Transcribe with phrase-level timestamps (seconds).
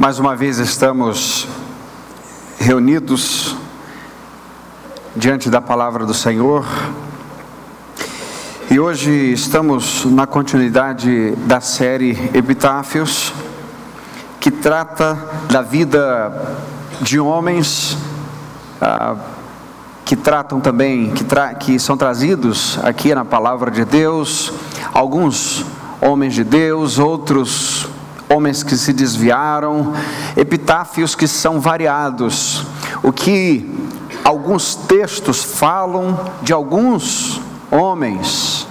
[0.00, 1.46] Mais uma vez estamos
[2.58, 3.54] reunidos
[5.14, 6.64] diante da palavra do Senhor.
[8.70, 13.34] E hoje estamos na continuidade da série Epitáfios,
[14.40, 15.18] que trata
[15.50, 16.56] da vida
[17.02, 17.98] de homens
[18.80, 19.16] ah,
[20.02, 24.50] que tratam também, que, tra que são trazidos aqui na palavra de Deus,
[24.94, 25.66] alguns
[26.00, 27.89] homens de Deus, outros
[28.32, 29.92] homens que se desviaram,
[30.36, 32.64] epitáfios que são variados.
[33.02, 33.68] O que
[34.22, 37.40] alguns textos falam de alguns
[37.72, 38.68] homens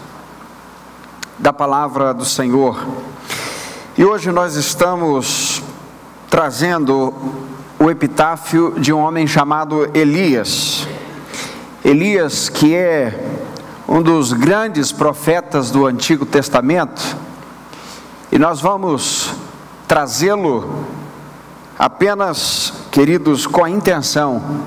[1.38, 2.88] da palavra do Senhor.
[3.98, 5.62] E hoje nós estamos
[6.30, 7.14] trazendo
[7.78, 10.88] o epitáfio de um homem chamado Elias.
[11.84, 13.42] Elias, que é
[13.86, 17.18] um dos grandes profetas do Antigo Testamento,
[18.32, 19.34] e nós vamos
[19.90, 20.86] trazê-lo
[21.78, 24.64] apenas, queridos, com a intenção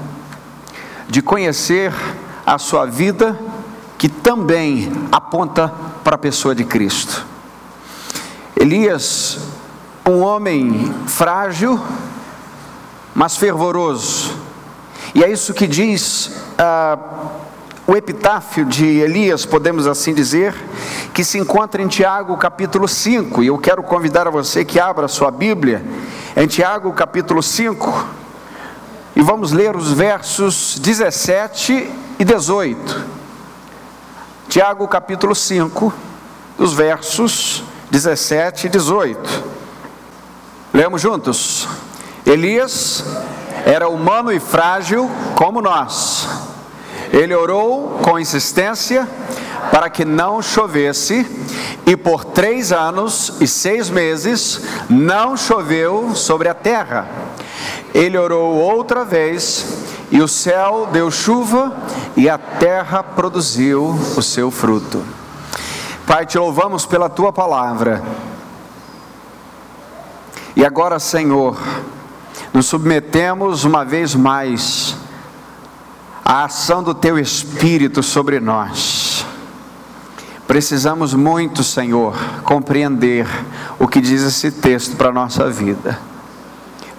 [1.09, 1.95] de conhecer
[2.45, 3.39] a sua vida,
[3.97, 7.25] que também aponta para a pessoa de Cristo.
[8.57, 9.39] Elias,
[10.05, 11.81] um homem frágil,
[13.15, 14.35] mas fervoroso,
[15.15, 16.99] e é isso que diz ah,
[17.87, 20.55] o epitáfio de Elias, podemos assim dizer,
[21.13, 25.09] que se encontra em Tiago capítulo 5, e eu quero convidar a você que abra
[25.09, 25.85] sua Bíblia
[26.37, 28.07] em Tiago capítulo 5,
[29.17, 33.05] e vamos ler os versos 17 e 18.
[34.49, 35.93] Tiago capítulo 5,
[36.59, 39.45] os versos 17 e 18.
[40.73, 41.69] Lemos juntos.
[42.25, 43.05] Elias
[43.67, 46.52] era humano e frágil como nós
[47.13, 49.07] ele orou com insistência
[49.71, 51.27] para que não chovesse,
[51.85, 57.07] e por três anos e seis meses não choveu sobre a terra.
[57.95, 59.67] Ele orou outra vez,
[60.11, 61.77] e o céu deu chuva,
[62.17, 65.03] e a terra produziu o seu fruto.
[66.07, 68.03] Pai, te louvamos pela tua palavra.
[70.57, 71.57] E agora, Senhor,
[72.53, 74.97] nos submetemos uma vez mais
[76.25, 79.27] a ação do Teu Espírito sobre nós.
[80.47, 83.27] Precisamos muito, Senhor, compreender
[83.79, 85.99] o que diz esse texto para a nossa vida.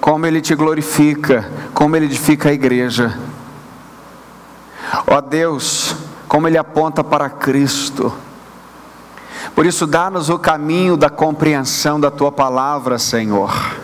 [0.02, 3.18] Como ele te glorifica, como ele edifica a igreja.
[5.08, 5.96] Ó Deus,
[6.28, 8.12] como ele aponta para Cristo.
[9.56, 13.83] Por isso, dá-nos o caminho da compreensão da tua palavra, Senhor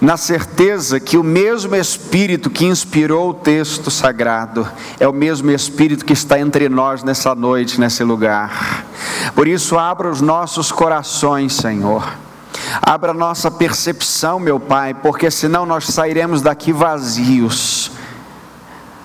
[0.00, 4.68] na certeza que o mesmo Espírito que inspirou o texto sagrado
[4.98, 8.84] é o mesmo Espírito que está entre nós nessa noite, nesse lugar.
[9.34, 12.06] Por isso, abra os nossos corações, Senhor.
[12.82, 17.93] Abra nossa percepção, meu Pai, porque senão nós sairemos daqui vazios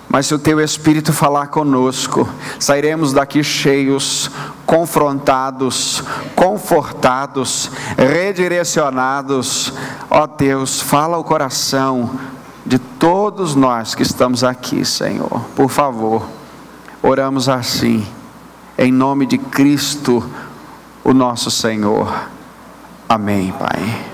[0.09, 2.27] mas se o teu Espírito falar conosco,
[2.59, 4.31] sairemos daqui cheios,
[4.65, 6.03] confrontados,
[6.35, 9.71] confortados, redirecionados.
[10.09, 12.09] Ó Deus, fala o coração
[12.65, 15.45] de todos nós que estamos aqui, Senhor.
[15.55, 16.27] Por favor,
[17.03, 18.03] oramos assim,
[18.79, 20.27] em nome de Cristo,
[21.03, 22.11] o nosso Senhor.
[23.07, 24.05] Amém, Pai.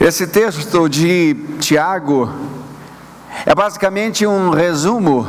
[0.00, 2.28] Esse texto de Tiago
[3.46, 5.26] é basicamente um resumo,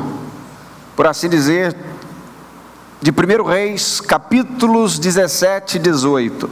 [0.95, 1.75] por assim dizer,
[3.01, 6.49] de 1 Reis, capítulos 17 e 18,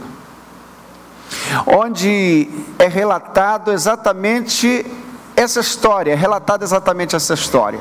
[1.66, 2.48] onde
[2.78, 4.84] é relatado exatamente
[5.36, 7.80] essa história, é relatada exatamente essa história,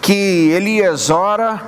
[0.00, 1.62] que Elias ora,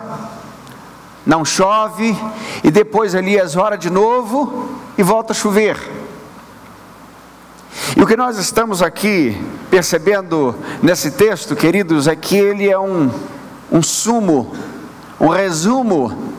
[1.24, 2.16] não chove,
[2.64, 6.05] e depois Elias ora de novo e volta a chover.
[7.96, 9.36] E o que nós estamos aqui
[9.70, 13.10] percebendo nesse texto, queridos, é que ele é um,
[13.70, 14.54] um sumo,
[15.20, 16.34] um resumo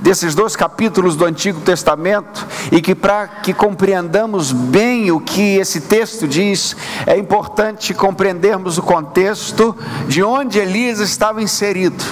[0.00, 5.82] desses dois capítulos do Antigo Testamento e que para que compreendamos bem o que esse
[5.82, 6.74] texto diz,
[7.06, 9.76] é importante compreendermos o contexto
[10.08, 12.02] de onde Elias estava inserido.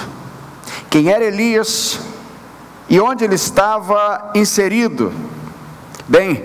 [0.89, 1.99] Quem era Elias
[2.87, 5.11] e onde ele estava inserido?
[6.07, 6.43] Bem,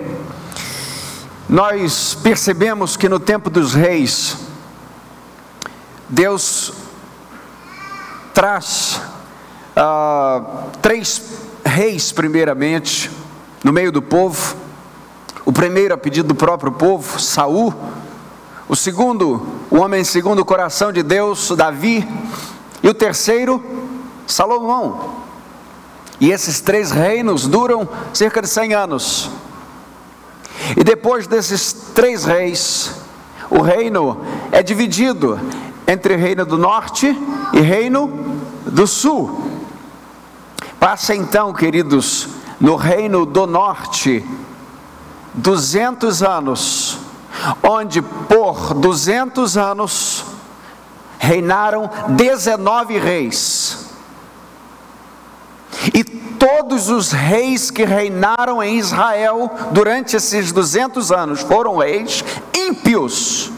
[1.47, 4.37] nós percebemos que no tempo dos reis,
[6.09, 6.73] Deus
[8.33, 8.99] traz
[9.75, 10.41] ah,
[10.81, 11.21] três
[11.63, 13.11] reis, primeiramente,
[13.63, 14.55] no meio do povo.
[15.45, 17.73] O primeiro, a pedido do próprio povo, Saul.
[18.67, 22.07] O segundo, o homem segundo o coração de Deus, Davi.
[22.81, 23.63] E o terceiro,
[24.25, 25.23] Salomão.
[26.19, 29.29] E esses três reinos duram cerca de 100 anos.
[30.75, 32.91] E depois desses três reis,
[33.49, 34.21] o reino
[34.51, 35.39] é dividido
[35.87, 37.15] entre reino do norte
[37.53, 38.07] e reino
[38.65, 39.51] do sul.
[40.79, 42.27] Passa então, queridos,
[42.59, 44.25] no reino do norte,
[45.33, 46.97] 200 anos,
[47.61, 50.25] onde por 200 anos
[51.19, 53.84] reinaram 19 reis.
[55.93, 62.23] E todos os reis que reinaram em Israel durante esses 200 anos foram reis
[62.53, 63.51] ímpios,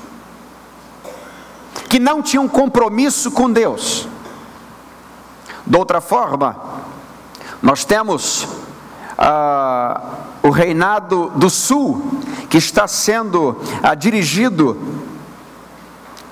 [1.89, 4.07] que não tinham compromisso com Deus.
[5.65, 6.56] De outra forma,
[7.62, 8.47] nós temos
[9.18, 10.01] ah,
[10.44, 14.77] o reinado do sul, que está sendo ah, dirigido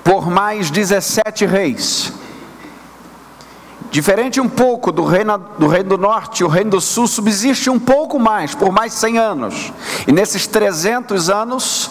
[0.02, 2.12] por mais 17 reis.
[3.90, 7.78] Diferente um pouco do reino, do reino do norte, o reino do sul subsiste um
[7.78, 9.72] pouco mais, por mais 100 anos.
[10.06, 11.90] E nesses 300 anos,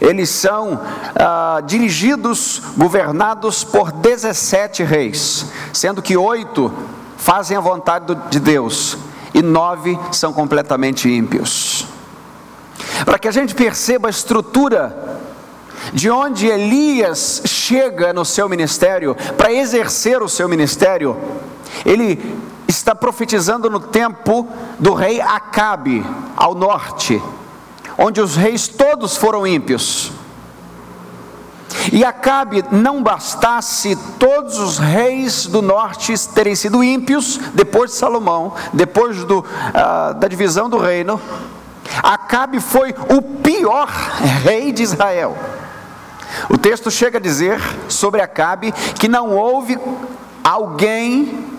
[0.00, 0.80] eles são
[1.14, 6.72] ah, dirigidos, governados por 17 reis, sendo que oito
[7.16, 8.98] fazem a vontade de Deus
[9.32, 11.86] e nove são completamente ímpios.
[13.04, 15.20] Para que a gente perceba a estrutura
[15.92, 21.16] de onde Elias chega no seu ministério, para exercer o seu ministério,
[21.84, 24.46] ele está profetizando no tempo
[24.78, 26.04] do rei Acabe,
[26.36, 27.20] ao norte,
[27.98, 30.12] onde os reis todos foram ímpios.
[31.92, 38.54] E Acabe não bastasse todos os reis do norte terem sido ímpios depois de Salomão,
[38.72, 41.20] depois do, uh, da divisão do reino,
[42.02, 43.88] Acabe foi o pior
[44.42, 45.36] rei de Israel.
[46.48, 49.78] O texto chega a dizer sobre Acabe que não houve
[50.42, 51.56] alguém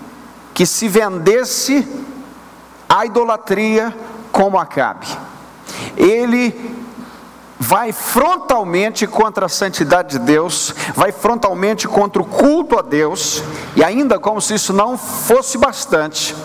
[0.53, 1.87] que se vendesse
[2.87, 3.95] à idolatria
[4.31, 5.07] como Acabe.
[5.95, 6.75] Ele
[7.59, 13.43] vai frontalmente contra a santidade de Deus, vai frontalmente contra o culto a Deus,
[13.75, 16.35] e ainda como se isso não fosse bastante,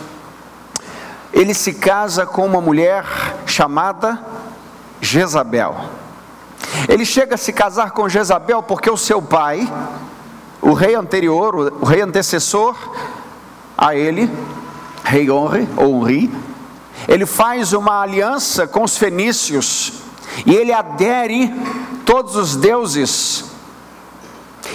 [1.33, 3.05] ele se casa com uma mulher
[3.47, 4.19] chamada
[5.01, 6.02] Jezabel.
[6.89, 9.71] Ele chega a se casar com Jezabel porque o seu pai,
[10.61, 12.77] o rei anterior, o rei antecessor
[13.77, 14.31] a ele,
[15.05, 16.33] rei Honre, Honri,
[17.09, 20.03] ele faz uma aliança com os fenícios
[20.47, 21.53] e ele adere
[22.05, 23.45] todos os deuses,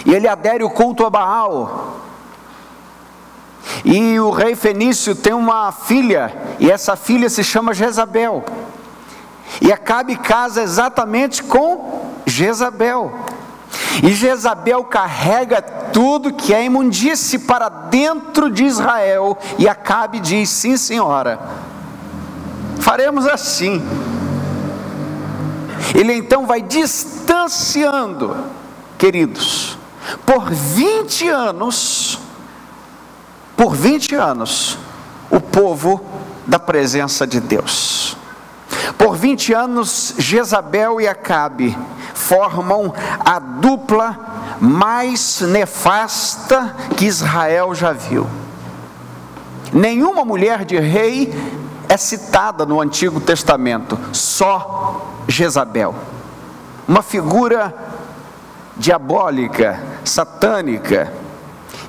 [0.04, 2.00] e ele adere o culto a Baal.
[3.84, 8.44] E o rei fenício tem uma filha, e essa filha se chama Jezabel.
[9.60, 13.12] E Acabe casa exatamente com Jezabel.
[14.02, 19.36] E Jezabel carrega tudo que é imundície para dentro de Israel.
[19.58, 21.40] E Acabe diz: Sim, senhora,
[22.80, 23.82] faremos assim.
[25.94, 28.36] Ele então vai distanciando,
[28.98, 29.78] queridos,
[30.24, 32.18] por 20 anos,
[33.56, 34.78] por 20 anos,
[35.30, 36.04] o povo
[36.46, 38.16] da presença de Deus.
[38.96, 41.76] Por 20 anos, Jezabel e Acabe
[42.14, 42.92] formam
[43.24, 44.18] a dupla
[44.60, 48.26] mais nefasta que Israel já viu.
[49.72, 51.32] Nenhuma mulher de rei
[51.88, 55.94] é citada no Antigo Testamento, só Jezabel.
[56.86, 57.74] Uma figura
[58.76, 61.12] diabólica, satânica.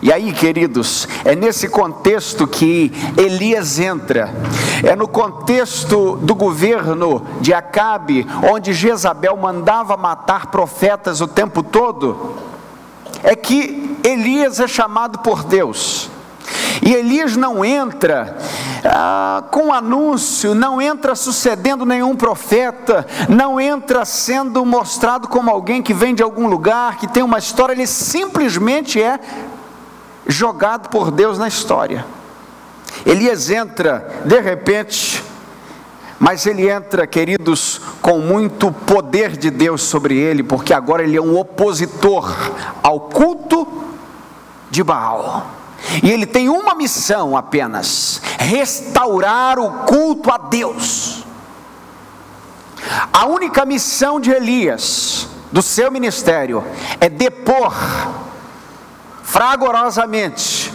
[0.01, 4.33] E aí, queridos, é nesse contexto que Elias entra.
[4.81, 12.35] É no contexto do governo de Acabe, onde Jezabel mandava matar profetas o tempo todo,
[13.23, 16.09] é que Elias é chamado por Deus.
[16.81, 18.37] E Elias não entra
[18.85, 25.93] ah, com anúncio, não entra sucedendo nenhum profeta, não entra sendo mostrado como alguém que
[25.93, 29.19] vem de algum lugar, que tem uma história, ele simplesmente é
[30.27, 32.05] jogado por Deus na história.
[33.05, 35.23] Elias entra de repente,
[36.19, 41.21] mas ele entra, queridos, com muito poder de Deus sobre ele, porque agora ele é
[41.21, 42.29] um opositor
[42.83, 43.67] ao culto
[44.69, 45.47] de Baal.
[46.03, 51.23] E ele tem uma missão apenas: restaurar o culto a Deus.
[53.11, 56.63] A única missão de Elias, do seu ministério,
[56.99, 57.73] é depor
[59.29, 60.73] fragorosamente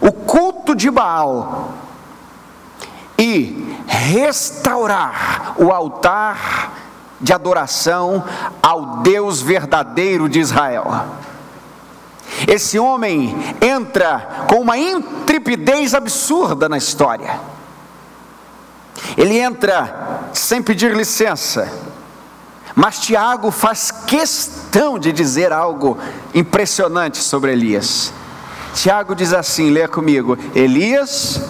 [0.00, 1.74] o culto de Baal
[3.18, 6.72] e restaurar o altar
[7.20, 8.24] de adoração
[8.62, 11.04] ao Deus verdadeiro de Israel.
[12.46, 17.40] Esse homem entra com uma intrepidez absurda na história.
[19.16, 21.89] Ele entra sem pedir licença.
[22.80, 25.98] Mas Tiago faz questão de dizer algo
[26.32, 28.10] impressionante sobre Elias.
[28.72, 30.38] Tiago diz assim: leia comigo.
[30.54, 31.42] Elias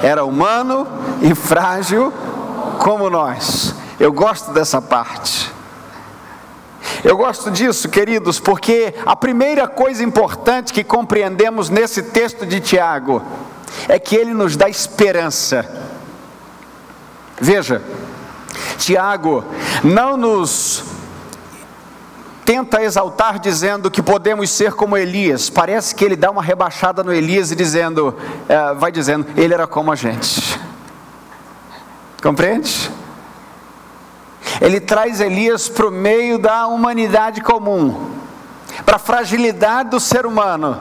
[0.00, 0.86] era humano
[1.20, 2.12] e frágil
[2.78, 3.74] como nós.
[3.98, 5.52] Eu gosto dessa parte.
[7.02, 13.20] Eu gosto disso, queridos, porque a primeira coisa importante que compreendemos nesse texto de Tiago
[13.88, 15.68] é que ele nos dá esperança.
[17.40, 17.82] Veja,
[18.78, 19.44] Tiago
[19.82, 20.84] não nos
[22.44, 25.50] tenta exaltar dizendo que podemos ser como Elias.
[25.50, 28.16] Parece que ele dá uma rebaixada no Elias e dizendo,
[28.48, 30.58] é, vai dizendo, ele era como a gente.
[32.22, 32.90] Compreende?
[34.60, 38.12] Ele traz Elias para o meio da humanidade comum,
[38.84, 40.80] para a fragilidade do ser humano.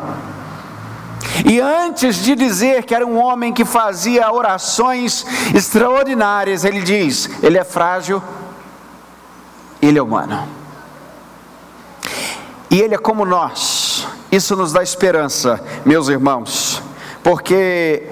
[1.45, 7.57] E antes de dizer que era um homem que fazia orações extraordinárias, ele diz: ele
[7.57, 8.21] é frágil,
[9.81, 10.47] ele é humano.
[12.69, 14.07] E ele é como nós.
[14.31, 16.81] Isso nos dá esperança, meus irmãos,
[17.23, 18.03] porque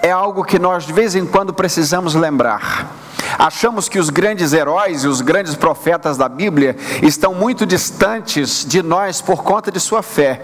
[0.00, 2.92] é algo que nós de vez em quando precisamos lembrar.
[3.38, 8.82] Achamos que os grandes heróis e os grandes profetas da Bíblia estão muito distantes de
[8.82, 10.42] nós por conta de sua fé.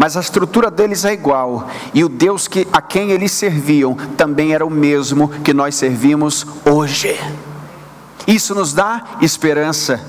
[0.00, 4.54] Mas a estrutura deles é igual, e o Deus que, a quem eles serviam também
[4.54, 7.20] era o mesmo que nós servimos hoje.
[8.26, 10.00] Isso nos dá esperança.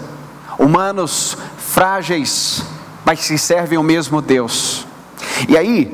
[0.57, 2.63] Humanos frágeis,
[3.03, 4.87] mas se servem o mesmo Deus.
[5.49, 5.93] E aí,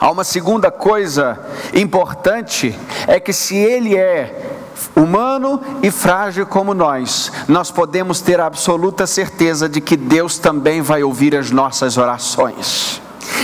[0.00, 1.38] há uma segunda coisa
[1.74, 2.74] importante:
[3.06, 4.61] é que se Ele é
[4.94, 11.02] humano e frágil como nós, nós podemos ter absoluta certeza de que Deus também vai
[11.02, 13.00] ouvir as nossas orações,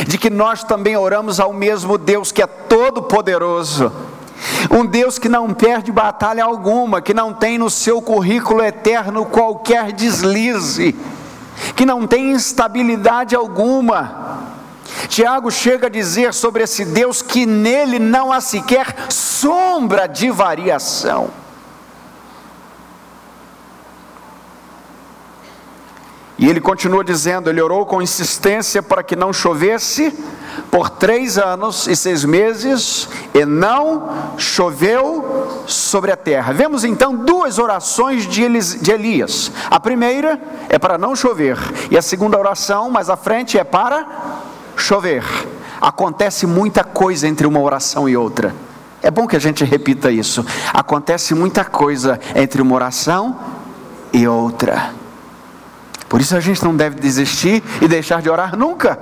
[0.07, 3.93] de que nós também oramos ao mesmo Deus que é todo-poderoso.
[4.71, 9.93] Um Deus que não perde batalha alguma, que não tem no seu currículo eterno qualquer
[9.93, 10.95] deslize,
[11.75, 14.48] que não tem instabilidade alguma.
[15.09, 21.31] Tiago chega a dizer sobre esse Deus que nele não há sequer sombra de variação.
[26.39, 30.17] E ele continua dizendo: ele orou com insistência para que não chovesse
[30.71, 36.53] por três anos e seis meses, e não choveu sobre a terra.
[36.53, 38.43] Vemos então duas orações de
[38.93, 39.51] Elias.
[39.69, 41.59] A primeira é para não chover,
[41.91, 44.07] e a segunda oração, mais à frente, é para
[44.79, 45.25] chover.
[45.81, 48.55] Acontece muita coisa entre uma oração e outra.
[49.03, 50.45] É bom que a gente repita isso.
[50.73, 53.39] Acontece muita coisa entre uma oração
[54.13, 54.93] e outra.
[56.09, 58.99] Por isso a gente não deve desistir e deixar de orar nunca.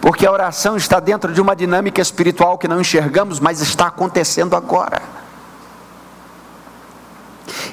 [0.00, 4.54] Porque a oração está dentro de uma dinâmica espiritual que não enxergamos, mas está acontecendo
[4.54, 5.02] agora.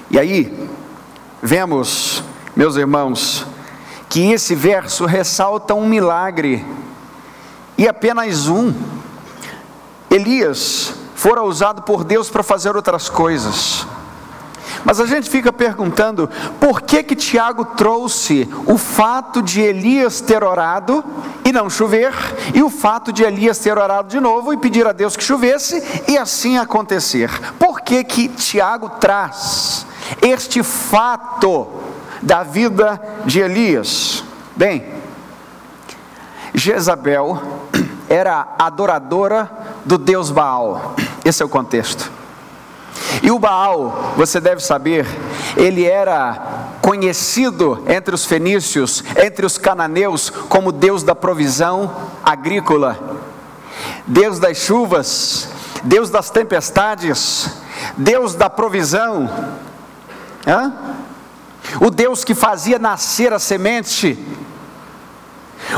[0.09, 0.69] E aí,
[1.41, 2.23] vemos,
[2.55, 3.45] meus irmãos,
[4.15, 6.65] que esse verso ressalta um milagre,
[7.77, 8.73] e apenas um.
[10.09, 13.85] Elias fora usado por Deus para fazer outras coisas.
[14.85, 16.29] Mas a gente fica perguntando
[16.61, 21.03] por que que Tiago trouxe o fato de Elias ter orado
[21.43, 22.13] e não chover,
[22.53, 25.83] e o fato de Elias ter orado de novo e pedir a Deus que chovesse
[26.07, 27.29] e assim acontecer.
[27.59, 29.85] Por que que Tiago traz
[30.21, 31.84] este fato
[32.25, 34.23] da vida de Elias?
[34.55, 34.83] Bem,
[36.53, 37.41] Jezabel
[38.09, 39.49] era adoradora
[39.85, 40.95] do deus Baal.
[41.23, 42.11] Esse é o contexto.
[43.21, 45.05] E o Baal, você deve saber,
[45.55, 52.97] ele era conhecido entre os fenícios, entre os cananeus, como Deus da provisão agrícola,
[54.05, 55.49] Deus das chuvas,
[55.83, 57.49] Deus das tempestades,
[57.97, 59.29] Deus da provisão,
[60.47, 60.71] Hã?
[61.81, 64.17] O Deus que fazia nascer a semente,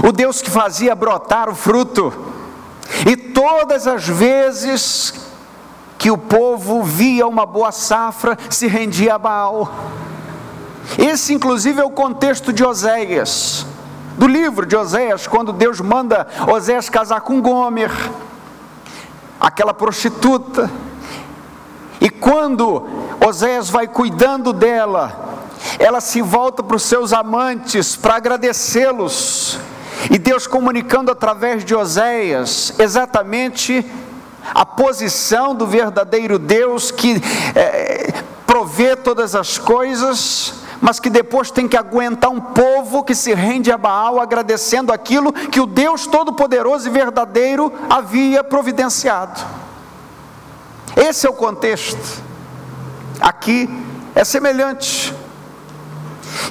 [0.04, 2.14] o Deus que fazia brotar o fruto,
[3.06, 5.14] e todas as vezes
[5.98, 9.74] que o povo via uma boa safra, se rendia a Baal.
[10.98, 13.66] Esse, inclusive, é o contexto de Oséias,
[14.18, 17.92] do livro de Oséias, quando Deus manda Oséias casar com Gomer,
[19.40, 20.70] aquela prostituta.
[22.00, 22.88] E quando
[23.26, 25.37] Oséias vai cuidando dela,
[25.80, 29.60] ela se volta para os seus amantes para agradecê-los.
[30.12, 33.86] E Deus comunicando através de Oséias exatamente
[34.54, 37.22] a posição do verdadeiro Deus que
[37.56, 38.14] é,
[38.46, 43.72] provê todas as coisas, mas que depois tem que aguentar um povo que se rende
[43.72, 49.42] a Baal agradecendo aquilo que o Deus Todo-Poderoso e verdadeiro havia providenciado.
[50.96, 52.24] Esse é o contexto.
[53.20, 53.70] Aqui
[54.16, 55.14] é semelhante.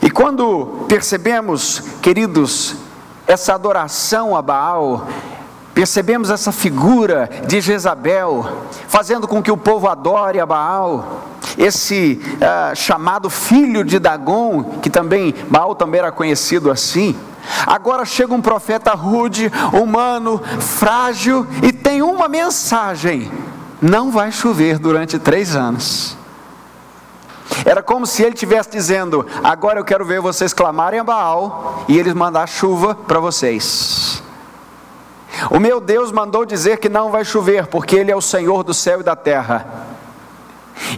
[0.02, 2.76] E quando percebemos, queridos,
[3.26, 5.06] essa adoração a Baal,
[5.74, 8.46] percebemos essa figura de Jezabel,
[8.88, 11.22] fazendo com que o povo adore a Baal,
[11.58, 17.14] esse uh, chamado filho de Dagon, que também, Baal também era conhecido assim.
[17.66, 23.30] Agora chega um profeta rude, humano, frágil, e tem uma mensagem:
[23.80, 26.16] não vai chover durante três anos.
[27.64, 31.98] Era como se ele estivesse dizendo: Agora eu quero ver vocês clamarem a Baal e
[31.98, 34.22] eles mandar chuva para vocês.
[35.50, 38.72] O meu Deus mandou dizer que não vai chover, porque Ele é o Senhor do
[38.72, 39.86] céu e da terra.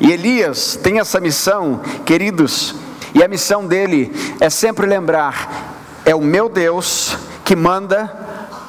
[0.00, 2.74] E Elias tem essa missão, queridos,
[3.14, 5.74] e a missão dele é sempre lembrar:
[6.04, 8.14] é o meu Deus que manda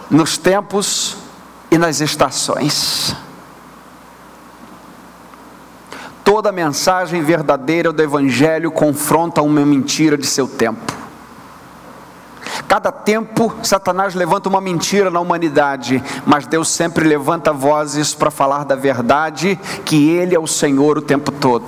[0.10, 1.18] nos tempos
[1.70, 3.16] e nas estações.
[6.32, 10.94] Toda mensagem verdadeira do Evangelho confronta uma mentira de seu tempo.
[12.68, 18.64] Cada tempo, Satanás levanta uma mentira na humanidade, mas Deus sempre levanta vozes para falar
[18.64, 21.66] da verdade, que Ele é o Senhor o tempo todo.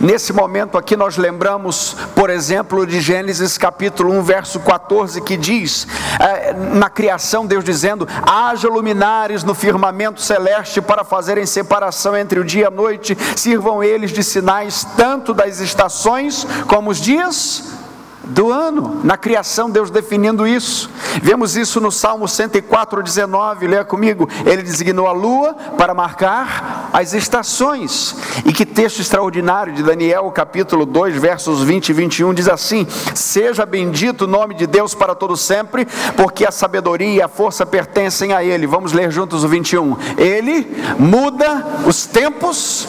[0.00, 5.86] Nesse momento aqui nós lembramos, por exemplo, de Gênesis capítulo 1, verso 14, que diz,
[6.20, 12.44] é, na criação, Deus dizendo: haja luminares no firmamento celeste para fazerem separação entre o
[12.44, 17.83] dia e a noite, sirvam eles de sinais tanto das estações como os dias
[18.26, 20.90] do ano, na criação, Deus definindo isso.
[21.22, 24.28] Vemos isso no Salmo 104, 19, leia comigo.
[24.46, 28.16] Ele designou a lua para marcar as estações.
[28.44, 33.66] E que texto extraordinário de Daniel, capítulo 2, versos 20 e 21, diz assim: Seja
[33.66, 38.32] bendito o nome de Deus para todo sempre, porque a sabedoria e a força pertencem
[38.32, 38.66] a Ele.
[38.66, 39.96] Vamos ler juntos o 21.
[40.16, 40.66] Ele
[40.98, 42.88] muda os tempos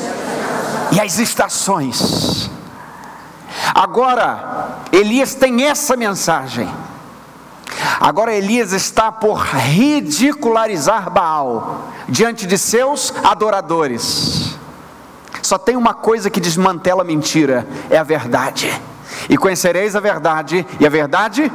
[0.92, 2.50] e as estações.
[3.74, 6.70] Agora, Elias tem essa mensagem.
[8.00, 14.56] Agora Elias está por ridicularizar Baal diante de seus adoradores.
[15.42, 18.72] Só tem uma coisa que desmantela a mentira: é a verdade.
[19.30, 21.52] E conhecereis a verdade, e a verdade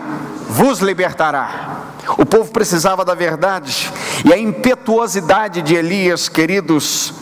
[0.49, 1.79] vos libertará.
[2.19, 3.91] O povo precisava da verdade,
[4.25, 7.13] e a impetuosidade de Elias, queridos,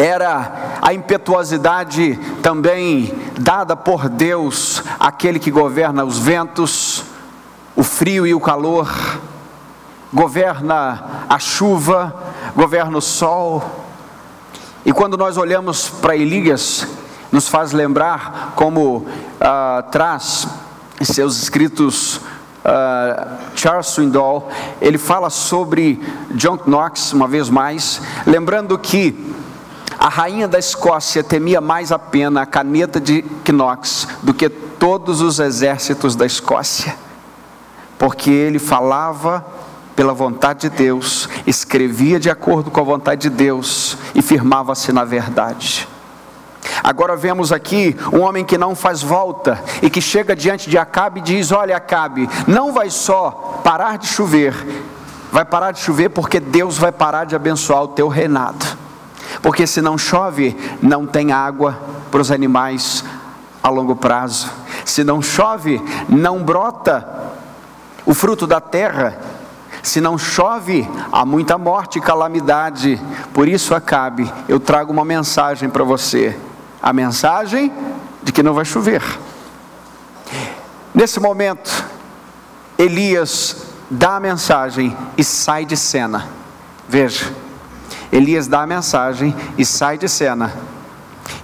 [0.00, 7.04] era a impetuosidade também dada por Deus, aquele que governa os ventos,
[7.76, 8.90] o frio e o calor,
[10.10, 12.14] governa a chuva,
[12.56, 13.84] governa o sol.
[14.86, 16.86] E quando nós olhamos para Elias,
[17.30, 20.48] nos faz lembrar como uh, traz
[20.98, 24.48] em seus escritos uh, Charles Swindoll,
[24.80, 29.30] ele fala sobre John Knox, uma vez mais, lembrando que
[30.00, 35.20] a rainha da Escócia temia mais a pena a caneta de Knox do que todos
[35.20, 36.96] os exércitos da Escócia,
[37.98, 39.44] porque ele falava
[39.94, 45.04] pela vontade de Deus, escrevia de acordo com a vontade de Deus e firmava-se na
[45.04, 45.86] verdade.
[46.82, 51.20] Agora vemos aqui um homem que não faz volta e que chega diante de Acabe
[51.20, 54.54] e diz: Olha, Acabe, não vai só parar de chover,
[55.30, 58.80] vai parar de chover porque Deus vai parar de abençoar o teu reinado
[59.42, 61.78] porque se não chove, não tem água
[62.10, 63.04] para os animais
[63.62, 64.50] a longo prazo.
[64.84, 67.06] Se não chove, não brota
[68.04, 69.18] o fruto da terra.
[69.82, 73.00] Se não chove, há muita morte e calamidade.
[73.32, 76.36] Por isso, Acabe, eu trago uma mensagem para você:
[76.82, 77.72] a mensagem
[78.22, 79.02] de que não vai chover.
[80.92, 81.84] Nesse momento,
[82.76, 83.56] Elias
[83.90, 86.28] dá a mensagem e sai de cena.
[86.88, 87.32] Veja,
[88.12, 90.52] Elias dá a mensagem e sai de cena.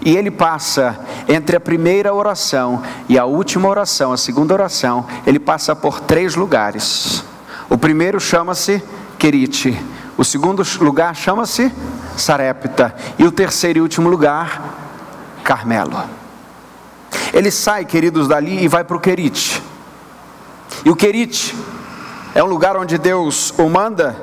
[0.01, 5.39] E ele passa entre a primeira oração e a última oração, a segunda oração, ele
[5.39, 7.25] passa por três lugares.
[7.69, 8.83] O primeiro chama-se
[9.19, 9.77] Querite,
[10.17, 11.73] o segundo lugar chama-se
[12.17, 14.63] Sarepta, e o terceiro e último lugar,
[15.43, 16.03] Carmelo.
[17.33, 19.63] Ele sai, queridos, dali e vai para o Querite.
[20.85, 21.57] E o Querite
[22.35, 24.17] é um lugar onde Deus o manda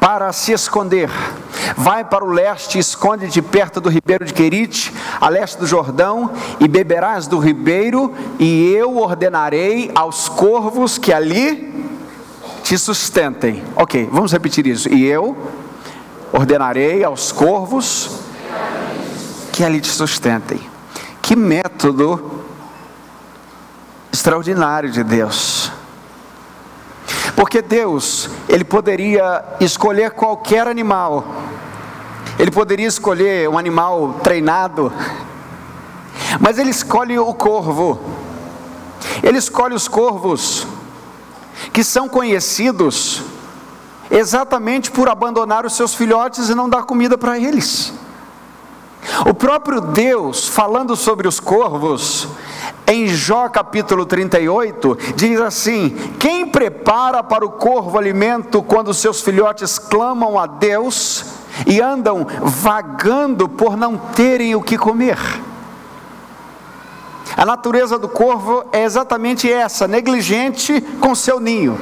[0.00, 1.10] para se esconder.
[1.76, 6.66] Vai para o leste, esconde-te perto do ribeiro de Querite, a leste do Jordão, e
[6.66, 11.84] beberás do ribeiro, e eu ordenarei aos corvos que ali
[12.64, 13.62] te sustentem.
[13.76, 14.88] Ok, vamos repetir isso.
[14.88, 15.36] E eu
[16.32, 18.10] ordenarei aos corvos
[19.52, 20.60] que ali te sustentem.
[21.20, 22.42] Que método
[24.12, 25.70] extraordinário de Deus.
[27.36, 31.24] Porque Deus, Ele poderia escolher qualquer animal,
[32.38, 34.92] Ele poderia escolher um animal treinado,
[36.38, 38.00] Mas ele escolhe o corvo.
[39.22, 40.66] Ele escolhe os corvos
[41.72, 43.22] que são conhecidos
[44.10, 47.92] exatamente por abandonar os seus filhotes e não dar comida para eles.
[49.26, 52.28] O próprio Deus, falando sobre os corvos,
[52.90, 59.78] em Jó capítulo 38, diz assim: Quem prepara para o corvo alimento quando seus filhotes
[59.78, 61.24] clamam a Deus
[61.66, 65.18] e andam vagando por não terem o que comer?
[67.36, 71.78] A natureza do corvo é exatamente essa, negligente com seu ninho.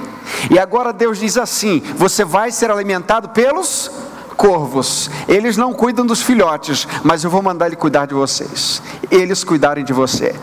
[0.51, 3.91] E agora Deus diz assim: Você vai ser alimentado pelos
[4.37, 5.11] corvos.
[5.27, 8.83] Eles não cuidam dos filhotes, mas eu vou mandar ele cuidar de vocês.
[9.11, 10.35] Eles cuidarem de você.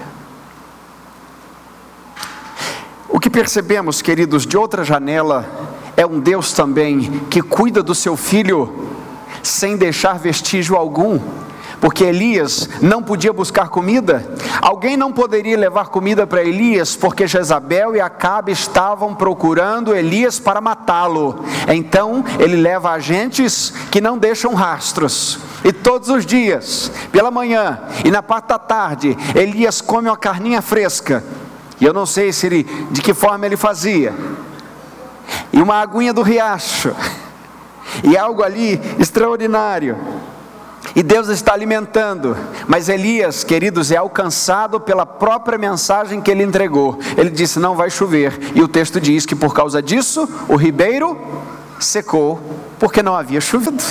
[3.14, 5.49] O que percebemos, queridos, de outra janela,
[5.97, 8.87] é um Deus também que cuida do seu filho
[9.41, 11.19] sem deixar vestígio algum
[11.81, 14.25] porque Elias não podia buscar comida.
[14.61, 20.61] Alguém não poderia levar comida para Elias, porque Jezabel e Acabe estavam procurando Elias para
[20.61, 21.43] matá-lo.
[21.67, 25.39] Então ele leva agentes que não deixam rastros.
[25.63, 30.61] E todos os dias, pela manhã e na parte da tarde, Elias come uma carninha
[30.61, 31.23] fresca.
[31.79, 34.13] E eu não sei se ele, de que forma ele fazia.
[35.51, 36.95] E uma aguinha do riacho.
[38.03, 39.97] E algo ali extraordinário.
[40.95, 42.37] E Deus está alimentando.
[42.67, 46.97] Mas Elias, queridos, é alcançado pela própria mensagem que ele entregou.
[47.17, 48.51] Ele disse: Não vai chover.
[48.53, 51.19] E o texto diz que por causa disso, o ribeiro
[51.79, 52.39] secou,
[52.79, 53.83] porque não havia chovido.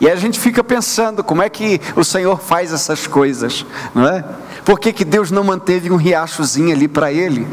[0.00, 4.24] E a gente fica pensando como é que o Senhor faz essas coisas, não é?
[4.64, 7.46] Por que, que Deus não manteve um riachozinho ali para ele?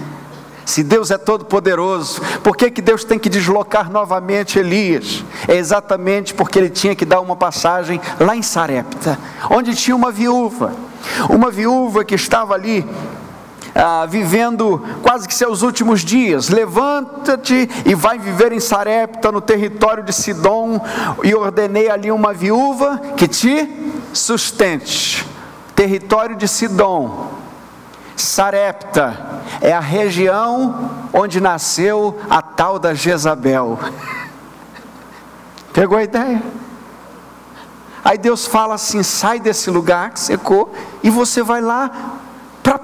[0.65, 5.23] Se Deus é todo poderoso, por que, que Deus tem que deslocar novamente Elias?
[5.47, 10.11] É exatamente porque ele tinha que dar uma passagem lá em Sarepta, onde tinha uma
[10.11, 10.73] viúva,
[11.29, 12.85] uma viúva que estava ali
[13.75, 16.49] ah, vivendo quase que seus últimos dias.
[16.49, 20.79] Levanta-te e vai viver em Sarepta, no território de Sidom,
[21.23, 25.25] e ordenei ali uma viúva que te sustente.
[25.75, 27.31] Território de Sidom,
[28.15, 33.79] Sarepta é a região onde nasceu a tal da Jezabel.
[35.73, 36.41] Pegou a ideia?
[38.05, 42.19] Aí Deus fala assim: sai desse lugar que secou e você vai lá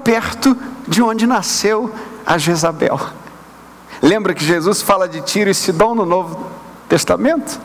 [0.02, 1.92] perto de onde nasceu
[2.26, 2.98] a Jezabel.
[4.02, 6.46] Lembra que Jesus fala de Tiro e Sidom no Novo
[6.88, 7.60] Testamento?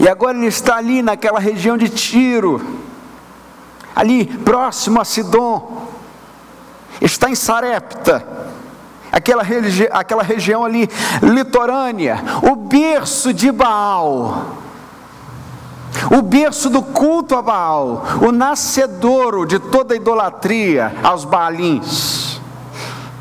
[0.00, 2.60] E agora ele está ali naquela região de Tiro
[3.98, 5.88] ali próximo a Sidom,
[7.00, 8.24] está em Sarepta,
[9.10, 10.88] aquela, religi aquela região ali
[11.20, 14.56] litorânea, o berço de Baal,
[16.10, 22.40] o berço do culto a Baal, o nascedouro de toda idolatria aos Baalins.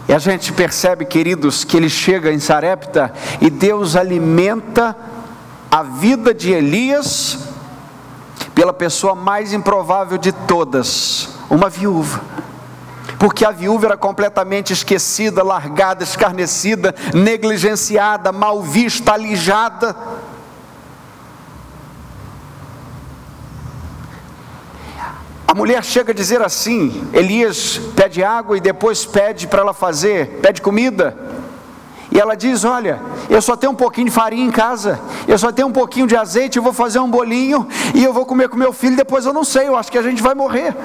[0.08, 4.96] E a gente percebe, queridos, que ele chega em Sarepta e Deus alimenta
[5.70, 7.40] a vida de Elias
[8.56, 12.22] pela pessoa mais improvável de todas, uma viúva.
[13.20, 19.96] Porque a viúva era completamente esquecida, largada, escarnecida, negligenciada, mal vista, alijada.
[25.48, 30.40] A mulher chega a dizer assim: Elias pede água e depois pede para ela fazer,
[30.42, 31.18] pede comida.
[32.12, 35.50] E ela diz: Olha, eu só tenho um pouquinho de farinha em casa, eu só
[35.52, 38.58] tenho um pouquinho de azeite, eu vou fazer um bolinho e eu vou comer com
[38.58, 40.76] meu filho, depois eu não sei, eu acho que a gente vai morrer.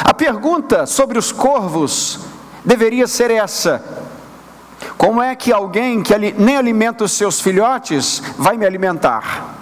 [0.00, 2.20] A pergunta sobre os corvos
[2.64, 3.82] deveria ser essa:
[4.96, 9.56] Como é que alguém que nem alimenta os seus filhotes vai me alimentar?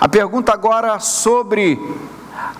[0.00, 1.78] A pergunta agora sobre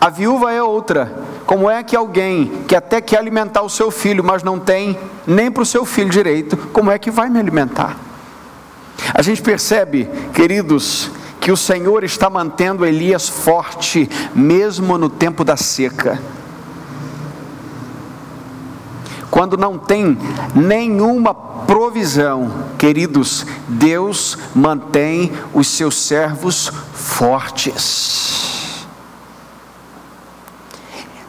[0.01, 1.13] a viúva é outra.
[1.47, 5.51] Como é que alguém que até quer alimentar o seu filho, mas não tem nem
[5.51, 7.97] para o seu filho direito, como é que vai me alimentar?
[9.15, 15.57] A gente percebe, queridos, que o Senhor está mantendo Elias forte, mesmo no tempo da
[15.57, 16.21] seca.
[19.31, 20.17] Quando não tem
[20.55, 28.62] nenhuma provisão, queridos, Deus mantém os seus servos fortes.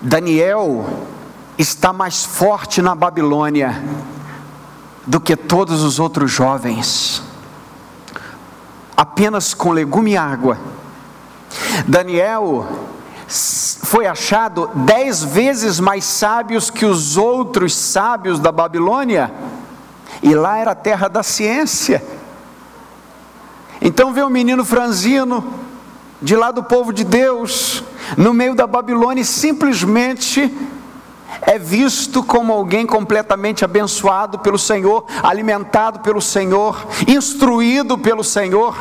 [0.06, 0.86] Daniel
[1.58, 3.82] está mais forte na Babilônia
[5.08, 7.24] do que todos os outros jovens,
[8.98, 10.58] apenas com legume e água.
[11.88, 12.68] Daniel
[13.28, 19.34] foi achado dez vezes mais sábios que os outros sábios da Babilônia,
[20.22, 22.04] e lá era a terra da ciência.
[23.82, 25.63] Então vê um menino franzino,
[26.24, 27.84] de lá do povo de Deus,
[28.18, 30.52] no meio da Babilônia, simplesmente
[31.42, 38.74] é visto como alguém completamente abençoado pelo Senhor, alimentado pelo Senhor, instruído pelo Senhor.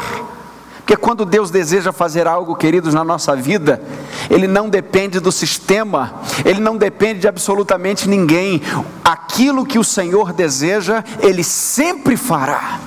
[0.77, 3.83] Porque quando Deus deseja fazer algo, queridos, na nossa vida,
[4.31, 8.63] Ele não depende do sistema, Ele não depende de absolutamente ninguém.
[9.05, 12.79] Aquilo que o Senhor deseja, Ele sempre fará.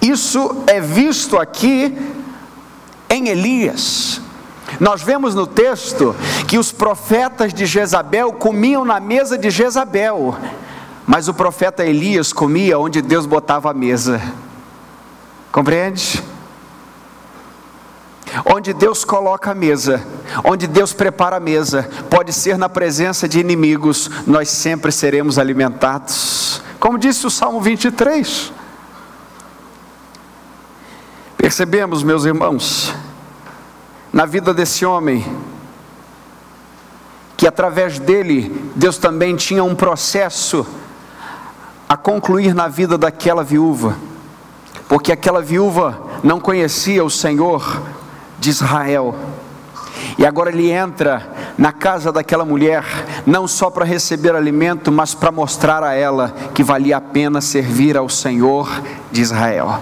[0.00, 1.96] Isso é visto aqui
[3.08, 4.20] em Elias.
[4.78, 6.14] Nós vemos no texto
[6.46, 10.36] que os profetas de Jezabel comiam na mesa de Jezabel,
[11.06, 14.20] mas o profeta Elias comia onde Deus botava a mesa.
[15.50, 16.22] Compreende?
[18.44, 20.06] Onde Deus coloca a mesa,
[20.44, 26.62] onde Deus prepara a mesa, pode ser na presença de inimigos, nós sempre seremos alimentados.
[26.78, 28.52] Como disse o Salmo 23.
[31.48, 32.94] Percebemos, meus irmãos,
[34.12, 35.24] na vida desse homem,
[37.38, 40.66] que através dele, Deus também tinha um processo
[41.88, 43.96] a concluir na vida daquela viúva,
[44.90, 47.80] porque aquela viúva não conhecia o Senhor
[48.38, 49.14] de Israel.
[50.18, 52.84] E agora ele entra na casa daquela mulher,
[53.24, 57.96] não só para receber alimento, mas para mostrar a ela que valia a pena servir
[57.96, 58.68] ao Senhor
[59.10, 59.80] de Israel.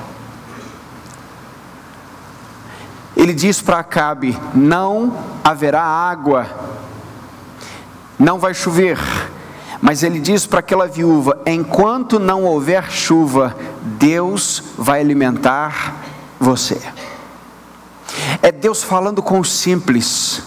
[3.16, 6.46] Ele diz para Acabe: Não haverá água,
[8.18, 8.98] não vai chover.
[9.80, 15.96] Mas ele diz para aquela viúva: Enquanto não houver chuva, Deus vai alimentar
[16.38, 16.80] você.
[18.42, 20.42] É Deus falando com os simples.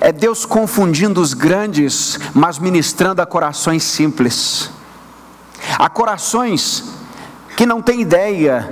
[0.00, 4.70] É Deus confundindo os grandes, mas ministrando a corações simples.
[5.78, 6.84] A corações
[7.56, 8.70] que não têm ideia,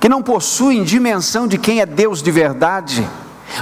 [0.00, 3.08] que não possuem dimensão de quem é Deus de verdade.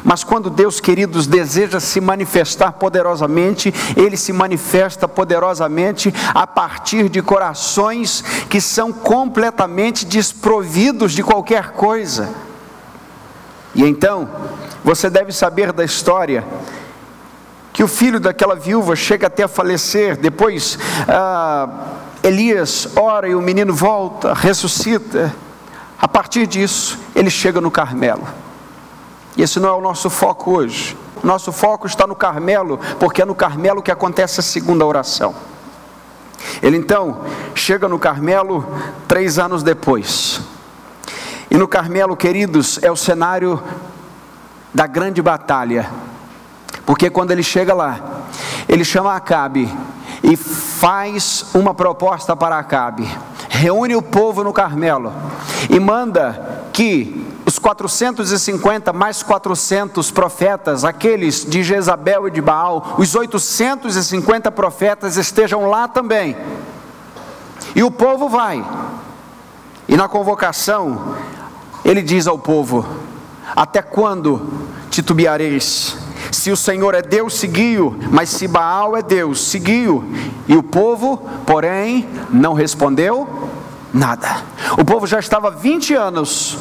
[0.02, 7.22] Mas quando Deus, queridos, deseja se manifestar poderosamente, Ele se manifesta poderosamente a partir de
[7.22, 12.28] corações que são completamente desprovidos de qualquer coisa.
[13.74, 14.28] E então,
[14.82, 16.44] você deve saber da história
[17.72, 21.68] que o filho daquela viúva chega até a falecer, depois ah,
[22.22, 25.32] Elias ora e o menino volta, ressuscita.
[25.98, 28.26] A partir disso, ele chega no Carmelo.
[29.36, 30.96] E esse não é o nosso foco hoje.
[31.22, 35.34] Nosso foco está no Carmelo, porque é no Carmelo que acontece a segunda oração.
[36.62, 37.22] Ele então
[37.54, 38.64] chega no Carmelo
[39.08, 40.40] três anos depois.
[41.50, 43.62] E no Carmelo, queridos, é o cenário
[44.72, 45.90] da grande batalha.
[46.84, 48.22] Porque quando ele chega lá,
[48.68, 49.72] ele chama Acabe
[50.22, 53.08] e faz uma proposta para Acabe.
[53.56, 55.12] Reúne o povo no Carmelo
[55.70, 63.14] e manda que os 450 mais 400 profetas, aqueles de Jezabel e de Baal, os
[63.14, 66.36] 850 profetas estejam lá também.
[67.74, 68.62] E o povo vai.
[69.88, 71.16] E na convocação,
[71.82, 72.86] ele diz ao povo:
[73.54, 76.05] Até quando titubeareis?
[76.30, 80.04] Se o Senhor é Deus, seguiu, mas se Baal é Deus, seguiu.
[80.48, 83.28] E o povo, porém, não respondeu
[83.92, 84.42] nada.
[84.78, 86.58] O povo já estava 20 anos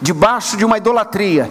[0.00, 1.48] debaixo de uma idolatria,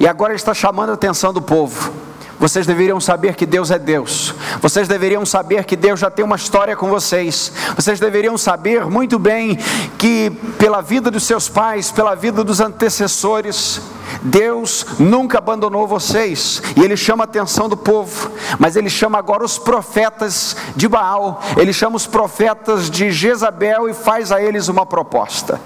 [0.00, 2.03] e agora está chamando a atenção do povo.
[2.44, 4.34] Vocês deveriam saber que Deus é Deus.
[4.60, 7.50] Vocês deveriam saber que Deus já tem uma história com vocês.
[7.74, 9.58] Vocês deveriam saber muito bem
[9.96, 13.80] que, pela vida dos seus pais, pela vida dos antecessores,
[14.20, 16.62] Deus nunca abandonou vocês.
[16.76, 18.30] E Ele chama a atenção do povo.
[18.58, 21.40] Mas Ele chama agora os profetas de Baal.
[21.56, 25.58] Ele chama os profetas de Jezabel e faz a eles uma proposta.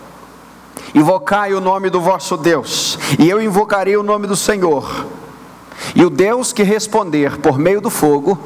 [0.95, 5.19] Invocai o nome do vosso Deus, e eu invocarei o nome do Senhor
[5.95, 8.39] e o Deus que responder por meio do fogo,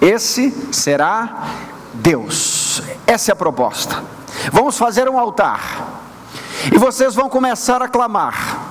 [0.00, 1.48] esse será
[1.94, 2.82] Deus.
[3.06, 4.02] Essa é a proposta.
[4.52, 5.98] Vamos fazer um altar.
[6.72, 8.66] E vocês vão começar a clamar.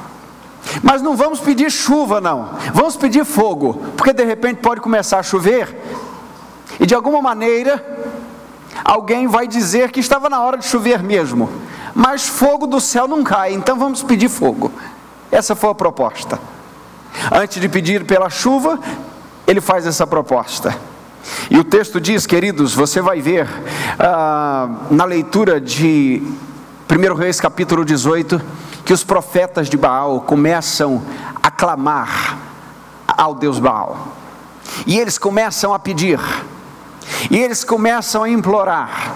[0.82, 2.52] Mas não vamos pedir chuva, não.
[2.74, 3.74] Vamos pedir fogo.
[3.96, 5.76] Porque de repente pode começar a chover.
[6.80, 7.84] E de alguma maneira,
[8.84, 11.50] alguém vai dizer que estava na hora de chover mesmo.
[11.94, 13.54] Mas fogo do céu não cai.
[13.54, 14.72] Então vamos pedir fogo.
[15.32, 16.40] Essa foi a proposta.
[17.32, 18.80] Antes de pedir pela chuva,
[19.46, 20.76] ele faz essa proposta.
[21.50, 23.48] E o texto diz, queridos, você vai ver
[24.00, 26.22] ah, na leitura de
[26.90, 28.42] 1 Reis capítulo 18,
[28.86, 31.02] que os profetas de Baal começam
[31.42, 32.38] a clamar
[33.06, 34.16] ao Deus Baal.
[34.86, 36.20] E eles começam a pedir.
[37.30, 39.16] E eles começam a implorar.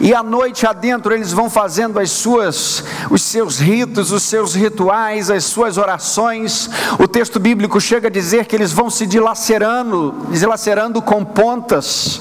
[0.00, 5.30] E à noite adentro eles vão fazendo as suas, os seus ritos, os seus rituais,
[5.30, 6.68] as suas orações.
[6.98, 12.20] O texto bíblico chega a dizer que eles vão se dilacerando, dilacerando com pontas.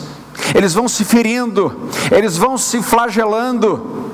[0.56, 4.12] Eles vão se ferindo, eles vão se flagelando.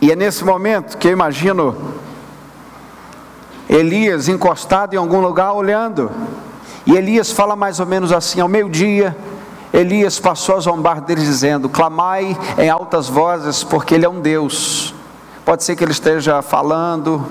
[0.00, 1.76] E é nesse momento que eu imagino
[3.68, 6.10] Elias encostado em algum lugar olhando.
[6.88, 9.14] E Elias fala mais ou menos assim: ao meio-dia,
[9.74, 14.94] Elias passou a zombar deles, dizendo: Clamai em altas vozes, porque Ele é um Deus.
[15.44, 17.26] Pode ser que ele esteja falando,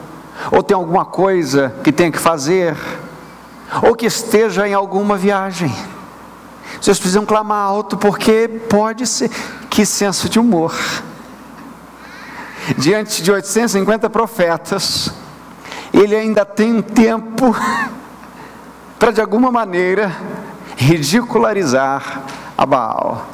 [0.51, 2.77] ou tem alguma coisa que tem que fazer,
[3.81, 5.73] ou que esteja em alguma viagem.
[6.79, 9.31] Vocês precisam clamar alto, porque pode ser.
[9.71, 10.75] Que senso de humor.
[12.77, 15.11] Diante de 850 profetas,
[15.91, 17.55] ele ainda tem um tempo
[18.99, 20.15] para de alguma maneira
[20.75, 22.23] ridicularizar
[22.57, 23.27] a Baal.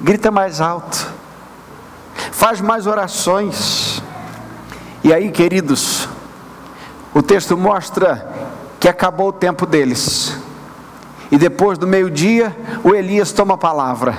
[0.00, 1.06] Grita mais alto,
[2.30, 4.02] faz mais orações.
[5.04, 6.08] E aí, queridos,
[7.14, 8.28] o texto mostra
[8.78, 10.36] que acabou o tempo deles.
[11.30, 14.18] E depois do meio-dia, o Elias toma a palavra.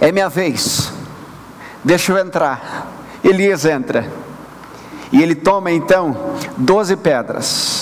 [0.00, 0.92] É minha vez.
[1.84, 2.90] Deixa eu entrar.
[3.22, 4.10] Elias entra.
[5.12, 7.75] E ele toma então doze pedras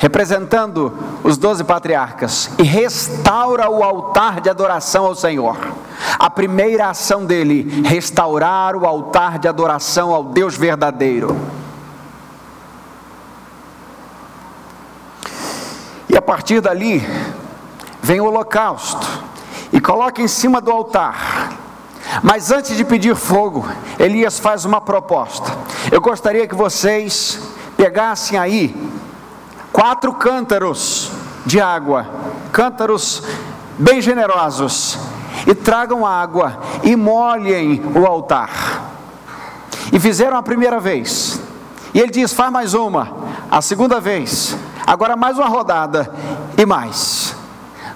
[0.00, 5.58] representando os doze patriarcas, e restaura o altar de adoração ao Senhor.
[6.18, 11.36] A primeira ação dele, restaurar o altar de adoração ao Deus verdadeiro.
[16.08, 17.06] E a partir dali,
[18.00, 19.06] vem o holocausto,
[19.70, 21.52] e coloca em cima do altar.
[22.22, 25.52] Mas antes de pedir fogo, Elias faz uma proposta.
[25.92, 27.38] Eu gostaria que vocês
[27.76, 28.74] pegassem aí
[29.80, 31.10] quatro cântaros
[31.46, 32.06] de água,
[32.52, 33.22] cântaros
[33.78, 34.98] bem generosos,
[35.46, 38.82] e tragam água e molhem o altar.
[39.90, 41.40] E fizeram a primeira vez.
[41.94, 43.08] E ele diz: faz mais uma,
[43.50, 44.54] a segunda vez,
[44.86, 46.12] agora mais uma rodada
[46.58, 47.34] e mais.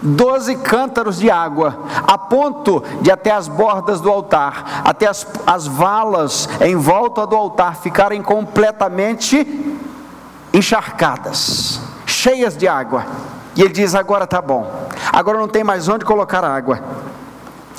[0.00, 5.66] Doze cântaros de água, a ponto de até as bordas do altar, até as, as
[5.66, 9.74] valas em volta do altar ficarem completamente
[10.54, 13.04] encharcadas, cheias de água.
[13.56, 16.80] E ele diz: agora está bom, agora não tem mais onde colocar água.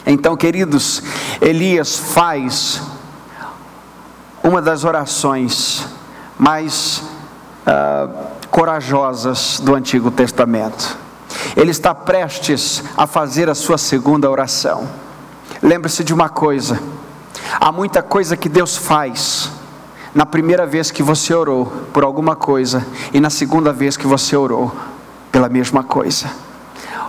[0.05, 1.01] Então, queridos,
[1.41, 2.81] Elias faz
[4.43, 5.87] uma das orações
[6.37, 7.01] mais
[7.65, 8.13] uh,
[8.51, 10.97] corajosas do Antigo Testamento.
[11.55, 14.87] Ele está prestes a fazer a sua segunda oração.
[15.63, 16.79] Lembre-se de uma coisa:
[17.59, 19.54] há muita coisa que Deus faz
[20.15, 24.33] na primeira vez que você orou por alguma coisa e na segunda vez que você
[24.37, 24.71] orou
[25.29, 26.31] pela mesma coisa.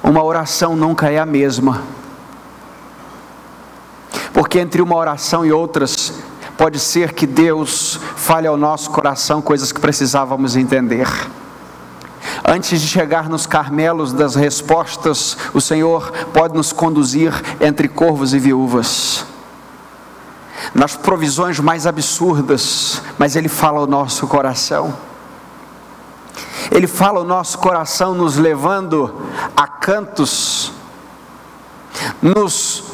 [0.03, 1.83] Uma oração nunca é a mesma.
[4.35, 6.15] Porque entre uma oração e outras,
[6.59, 11.07] pode ser que Deus fale ao nosso coração coisas que precisávamos entender.
[12.45, 18.41] Antes de chegar nos carmelos das respostas, o Senhor pode nos conduzir entre corvos e
[18.41, 19.25] viúvas
[20.75, 24.95] nas provisões mais absurdas, mas Ele fala ao nosso coração.
[26.71, 29.15] Ele fala ao nosso coração, nos levando
[29.57, 30.73] a cantos,
[32.21, 32.85] nos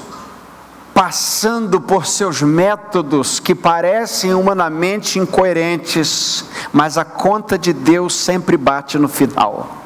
[0.92, 8.98] passando por seus métodos que parecem humanamente incoerentes, mas a conta de Deus sempre bate
[8.98, 9.82] no final.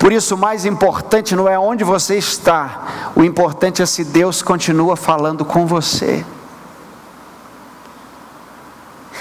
[0.00, 4.40] Por isso, o mais importante não é onde você está, o importante é se Deus
[4.40, 6.24] continua falando com você.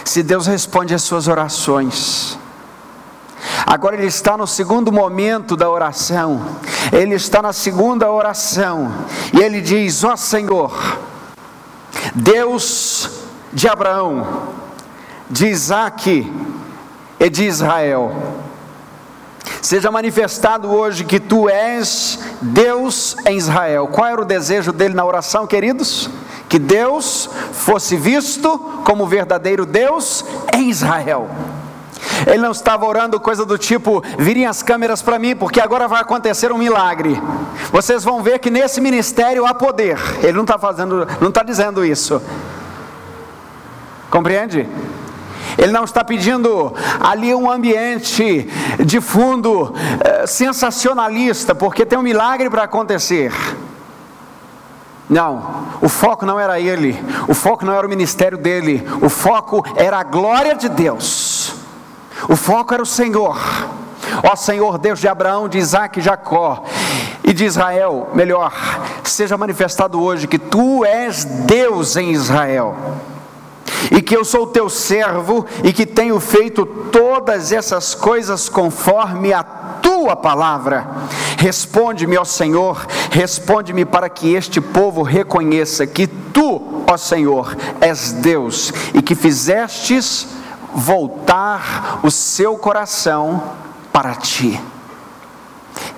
[0.06, 2.40] Se Deus responde às suas orações.
[3.68, 6.46] Agora ele está no segundo momento da oração.
[6.94, 8.90] Ele está na segunda oração.
[9.34, 10.98] E ele diz: Ó oh Senhor,
[12.16, 13.20] Deus
[13.52, 14.48] de Abraão,
[15.30, 16.34] de Isaac
[17.20, 18.48] e de Israel
[19.62, 23.88] Seja manifestado hoje que tu és Deus em Israel.
[23.88, 26.10] Qual era o desejo dele na oração, queridos?
[26.48, 30.26] Que Deus fosse visto como verdadeiro Deus
[30.56, 31.30] em Israel.
[32.26, 36.02] Ele não estava orando coisa do tipo, virem as câmeras para mim, porque agora vai
[36.02, 37.22] acontecer um milagre.
[37.72, 39.98] Vocês vão ver que nesse ministério há poder.
[40.22, 42.22] Ele não está fazendo, não está dizendo isso.
[44.10, 44.68] Compreende?
[45.58, 48.50] Ele não está pedindo ali um ambiente
[48.84, 53.34] de fundo eh, sensacionalista, porque tem um milagre para acontecer.
[55.10, 56.96] Não, o foco não era ele,
[57.28, 61.56] o foco não era o ministério dele, o foco era a glória de Deus,
[62.28, 63.36] o foco era o Senhor,
[64.24, 66.64] Ó Senhor Deus de Abraão, de Isaac e Jacó
[67.24, 68.54] e de Israel, melhor,
[69.04, 72.76] seja manifestado hoje que tu és Deus em Israel
[73.92, 79.44] e que eu sou teu servo e que tenho feito todas essas coisas conforme a
[79.44, 80.88] tua palavra.
[81.38, 88.74] Responde-me, ó Senhor, responde-me para que este povo reconheça que tu, ó Senhor, és Deus
[88.94, 90.28] e que fizestes
[90.74, 93.42] voltar o seu coração
[93.92, 94.60] para ti.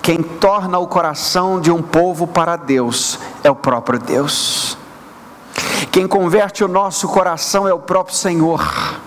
[0.02, 4.78] Quem torna o coração de um povo para Deus é o próprio Deus.
[5.92, 9.00] Quem converte o nosso coração é o próprio Senhor.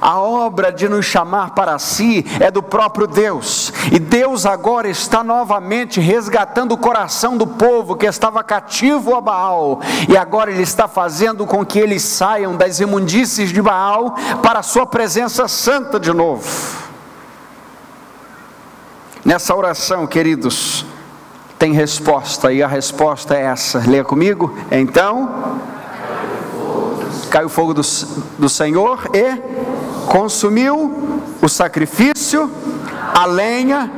[0.00, 5.24] A obra de nos chamar para si é do próprio Deus, e Deus agora está
[5.24, 10.86] novamente resgatando o coração do povo que estava cativo a Baal, e agora Ele está
[10.86, 16.12] fazendo com que eles saiam das imundícies de Baal para a Sua presença santa de
[16.12, 16.48] novo.
[19.24, 20.84] Nessa oração, queridos,
[21.58, 24.56] tem resposta, e a resposta é essa, leia comigo.
[24.70, 25.60] Então,
[27.30, 27.82] caiu o fogo do,
[28.38, 29.40] do Senhor e
[30.06, 32.50] consumiu o sacrifício,
[33.14, 33.90] a lenha,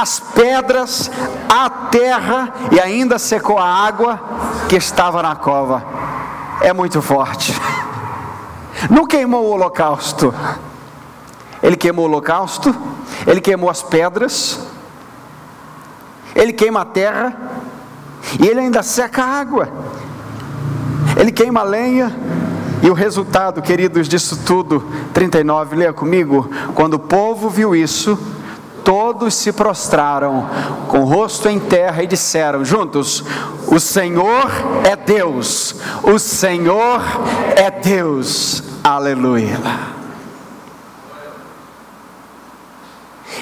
[0.00, 1.10] as pedras,
[1.48, 4.20] a terra e ainda secou a água
[4.68, 5.84] que estava na cova.
[6.60, 7.54] É muito forte.
[8.90, 10.34] Não queimou o holocausto.
[11.62, 12.74] Ele queimou o holocausto,
[13.26, 14.58] ele queimou as pedras,
[16.34, 17.36] ele queima a terra
[18.40, 19.68] e ele ainda seca a água.
[21.18, 22.16] Ele queima a lenha,
[22.82, 26.50] e o resultado, queridos, disso tudo, 39, leia comigo.
[26.74, 28.18] Quando o povo viu isso,
[28.82, 30.48] todos se prostraram
[30.88, 33.22] com o rosto em terra e disseram juntos:
[33.66, 34.50] O Senhor
[34.84, 37.02] é Deus, o Senhor
[37.54, 39.58] é Deus, aleluia.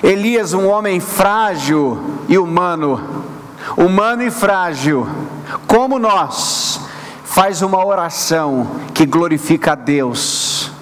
[0.02, 3.24] Elias, um homem frágil e humano,
[3.76, 5.08] humano e frágil,
[5.66, 6.80] como nós,
[7.28, 10.72] faz uma oração que glorifica a Deus.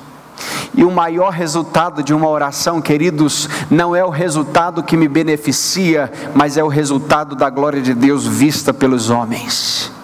[0.74, 6.10] E o maior resultado de uma oração, queridos, não é o resultado que me beneficia,
[6.34, 9.95] mas é o resultado da glória de Deus vista pelos homens.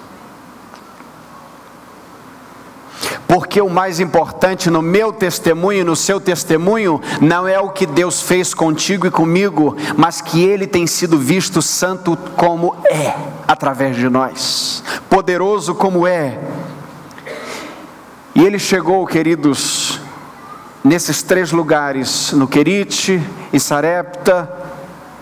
[3.33, 7.87] Porque o mais importante no meu testemunho e no seu testemunho não é o que
[7.87, 13.15] Deus fez contigo e comigo, mas que Ele tem sido visto santo como é,
[13.49, 16.39] através de nós, poderoso como é.
[18.35, 19.99] E Ele chegou, queridos,
[20.85, 23.19] nesses três lugares, no Querite,
[23.51, 24.47] em Sarepta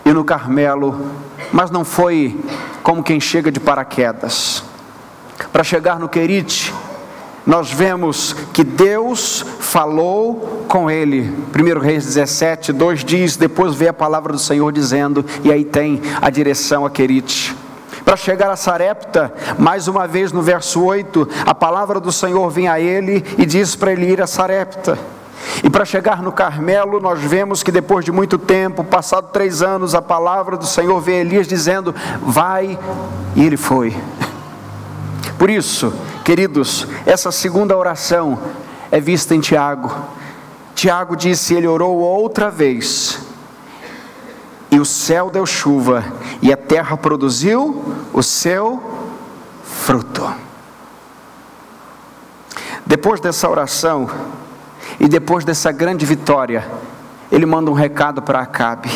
[0.05, 1.13] e no Carmelo,
[1.53, 2.41] mas não foi
[2.83, 4.65] como quem chega de paraquedas.
[5.53, 6.75] Para chegar no Querite,
[7.47, 11.33] nós vemos que Deus falou com ele.
[11.55, 16.01] 1 Reis 17, 2 diz: depois vê a palavra do Senhor dizendo, e aí tem
[16.21, 17.57] a direção a Querite.
[18.05, 22.67] Para chegar a Sarepta, mais uma vez no verso 8, a palavra do Senhor vem
[22.67, 24.99] a ele e diz para ele ir a Sarepta.
[25.63, 29.95] E para chegar no Carmelo, nós vemos que depois de muito tempo, passado três anos,
[29.95, 32.79] a palavra do Senhor a Elias dizendo: Vai,
[33.35, 33.97] e ele foi.
[35.39, 35.93] Por isso,
[36.25, 38.39] queridos, essa segunda oração
[38.91, 39.93] é vista em Tiago.
[40.75, 43.21] Tiago disse: Ele orou outra vez,
[44.71, 46.05] e o céu deu chuva,
[46.41, 48.83] e a terra produziu o seu
[49.63, 50.33] fruto.
[52.85, 54.11] Depois dessa oração,
[54.99, 56.67] e depois dessa grande vitória,
[57.31, 58.91] ele manda um recado para Acabe.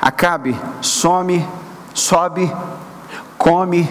[0.00, 1.46] Acabe, some,
[1.94, 2.52] sobe,
[3.38, 3.88] come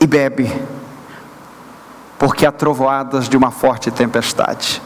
[0.00, 0.50] e bebe,
[2.18, 4.80] porque há trovoadas de uma forte tempestade.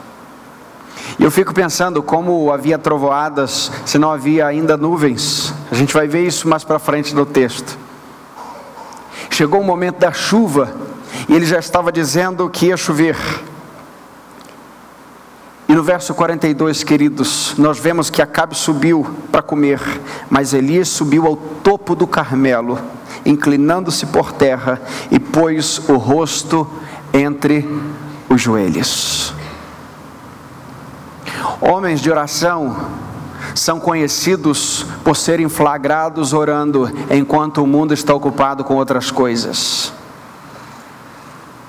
[1.18, 5.52] E eu fico pensando como havia trovoadas se não havia ainda nuvens.
[5.70, 7.78] A gente vai ver isso mais para frente no texto.
[9.30, 10.72] Chegou o momento da chuva
[11.28, 13.16] e ele já estava dizendo que ia chover.
[15.68, 19.80] E no verso 42, queridos, nós vemos que Acabe subiu para comer,
[20.30, 22.78] mas Elias subiu ao topo do Carmelo
[23.24, 26.66] inclinando-se por terra e pôs o rosto
[27.12, 27.68] entre
[28.28, 29.34] os joelhos.
[31.60, 32.76] Homens de oração
[33.54, 39.92] são conhecidos por serem flagrados orando enquanto o mundo está ocupado com outras coisas.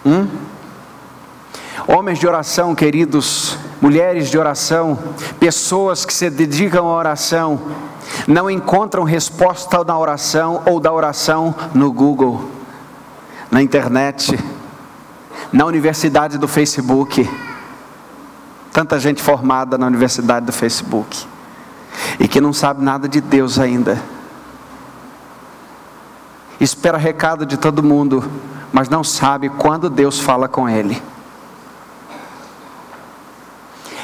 [0.05, 0.27] Hum?
[1.87, 4.97] Homens de oração, queridos, mulheres de oração,
[5.39, 7.59] pessoas que se dedicam à oração,
[8.27, 12.47] não encontram resposta na oração ou da oração no Google,
[13.49, 14.37] na internet,
[15.51, 17.29] na universidade do Facebook.
[18.71, 21.25] Tanta gente formada na universidade do Facebook.
[22.19, 24.01] e que não sabe nada de Deus ainda.
[26.59, 28.23] Espera recado de todo mundo,
[28.71, 31.01] mas não sabe quando Deus fala com ele.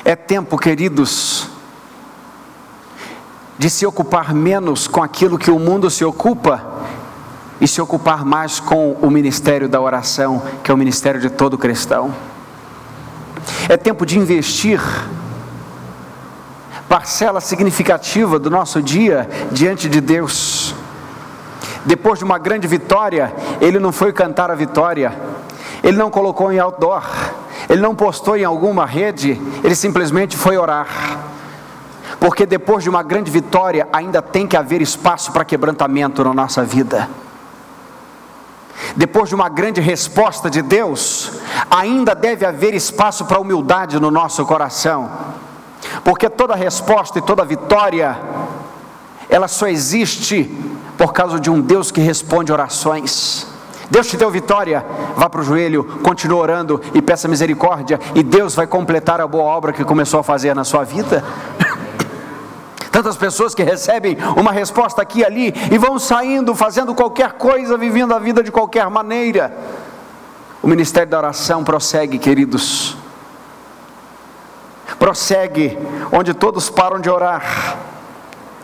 [0.04, 1.50] É tempo, queridos,
[3.58, 6.64] de se ocupar menos com aquilo que o mundo se ocupa
[7.60, 11.58] e se ocupar mais com o ministério da oração, que é o ministério de todo
[11.58, 12.14] cristão.
[13.70, 14.82] É tempo de investir
[16.88, 20.76] parcela significativa do nosso dia diante de Deus.
[21.86, 25.14] Depois de uma grande vitória, ele não foi cantar a vitória,
[25.84, 27.04] ele não colocou em outdoor,
[27.70, 30.88] ele não postou em alguma rede, ele simplesmente foi orar.
[32.20, 36.64] Porque depois de uma grande vitória, ainda tem que haver espaço para quebrantamento na nossa
[36.64, 37.08] vida.
[38.96, 41.32] Depois de uma grande resposta de Deus,
[41.70, 45.10] ainda deve haver espaço para humildade no nosso coração.
[46.04, 48.18] Porque toda resposta e toda vitória,
[49.30, 50.44] ela só existe
[50.98, 53.48] por causa de um Deus que responde orações.
[53.90, 54.84] Deus te deu vitória,
[55.16, 59.44] vá para o joelho, continue orando e peça misericórdia, e Deus vai completar a boa
[59.44, 61.24] obra que começou a fazer na sua vida.
[62.96, 67.78] Tantas pessoas que recebem uma resposta aqui e ali e vão saindo, fazendo qualquer coisa,
[67.78, 69.54] vivendo a vida de qualquer maneira.
[70.64, 72.96] O ministério da oração prossegue, queridos.
[74.98, 75.78] Prossegue
[76.10, 77.78] onde todos param de orar.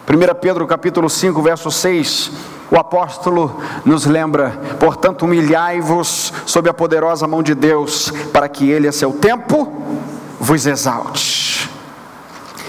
[0.10, 2.32] 1 Pedro capítulo 5, verso 6,
[2.72, 8.88] o apóstolo nos lembra, portanto, humilhai-vos sob a poderosa mão de Deus, para que ele
[8.88, 9.84] a seu tempo
[10.40, 11.70] vos exalte.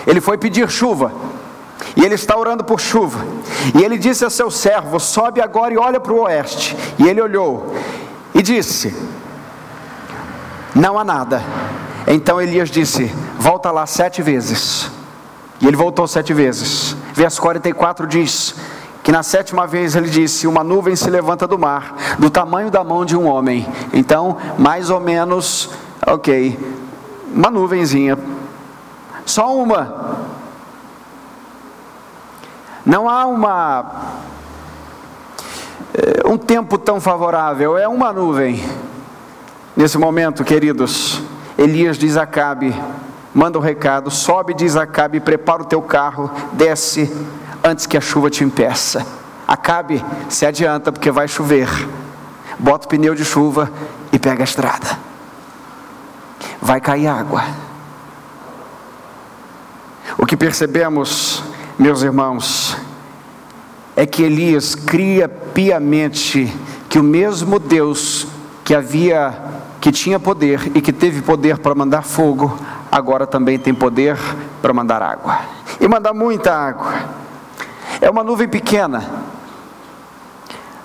[0.05, 1.13] Ele foi pedir chuva,
[1.97, 3.24] e ele está orando por chuva.
[3.78, 6.76] E ele disse a seu servo: Sobe agora e olha para o oeste.
[6.99, 7.74] E ele olhou
[8.34, 8.95] e disse:
[10.74, 11.43] Não há nada.
[12.07, 14.90] Então Elias disse: Volta lá sete vezes.
[15.61, 16.97] E ele voltou sete vezes.
[17.14, 18.55] Verso 44 diz:
[19.03, 22.84] que na sétima vez ele disse: Uma nuvem se levanta do mar, do tamanho da
[22.84, 23.66] mão de um homem.
[23.93, 25.70] Então, mais ou menos,
[26.07, 26.59] ok,
[27.34, 28.16] uma nuvenzinha,
[29.26, 30.32] só uma.
[32.85, 34.20] Não há uma
[35.95, 38.64] eh, um tempo tão favorável, é uma nuvem.
[39.76, 41.22] Nesse momento, queridos,
[41.57, 42.74] Elias diz a Acabe,
[43.33, 47.11] manda o um recado, sobe, diz a Acabe, prepara o teu carro, desce
[47.62, 49.07] antes que a chuva te impeça.
[49.47, 51.68] Acabe, se adianta porque vai chover.
[52.59, 53.70] Bota o pneu de chuva
[54.12, 54.99] e pega a estrada.
[56.61, 57.45] Vai cair água.
[60.18, 61.43] O que percebemos
[61.79, 62.77] meus irmãos,
[63.97, 66.53] é que Elias cria piamente
[66.89, 68.27] que o mesmo Deus
[68.64, 69.35] que havia,
[69.81, 72.57] que tinha poder e que teve poder para mandar fogo,
[72.91, 74.18] agora também tem poder
[74.61, 75.41] para mandar água
[75.81, 76.95] e mandar muita água.
[78.01, 79.05] É uma nuvem pequena,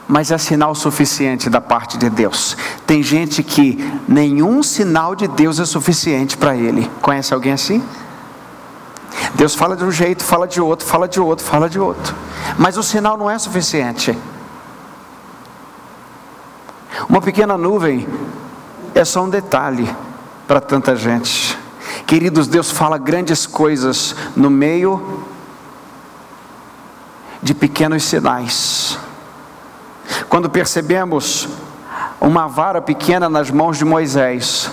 [0.08, 2.56] mas é sinal suficiente da parte de Deus.
[2.86, 3.78] Tem gente que
[4.08, 6.90] nenhum sinal de Deus é suficiente para ele.
[7.02, 7.84] Conhece alguém assim?
[9.36, 12.15] Deus fala de um jeito, fala de outro, fala de outro, fala de outro.
[12.57, 14.18] Mas o sinal não é suficiente.
[17.07, 18.07] Uma pequena nuvem
[18.93, 19.89] é só um detalhe
[20.47, 21.57] para tanta gente.
[22.05, 25.26] Queridos, Deus fala grandes coisas no meio
[27.41, 28.97] de pequenos sinais.
[30.30, 31.47] Quando percebemos
[32.20, 34.72] uma vara pequena nas mãos de Moisés,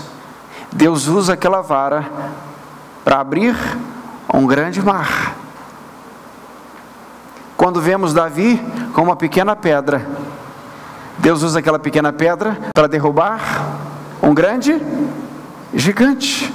[0.71, 2.09] Deus usa aquela vara
[3.03, 3.55] para abrir
[4.33, 5.35] um grande mar.
[7.57, 8.61] Quando vemos Davi
[8.93, 10.05] com uma pequena pedra,
[11.17, 13.39] Deus usa aquela pequena pedra para derrubar
[14.21, 14.81] um grande
[15.73, 16.53] gigante.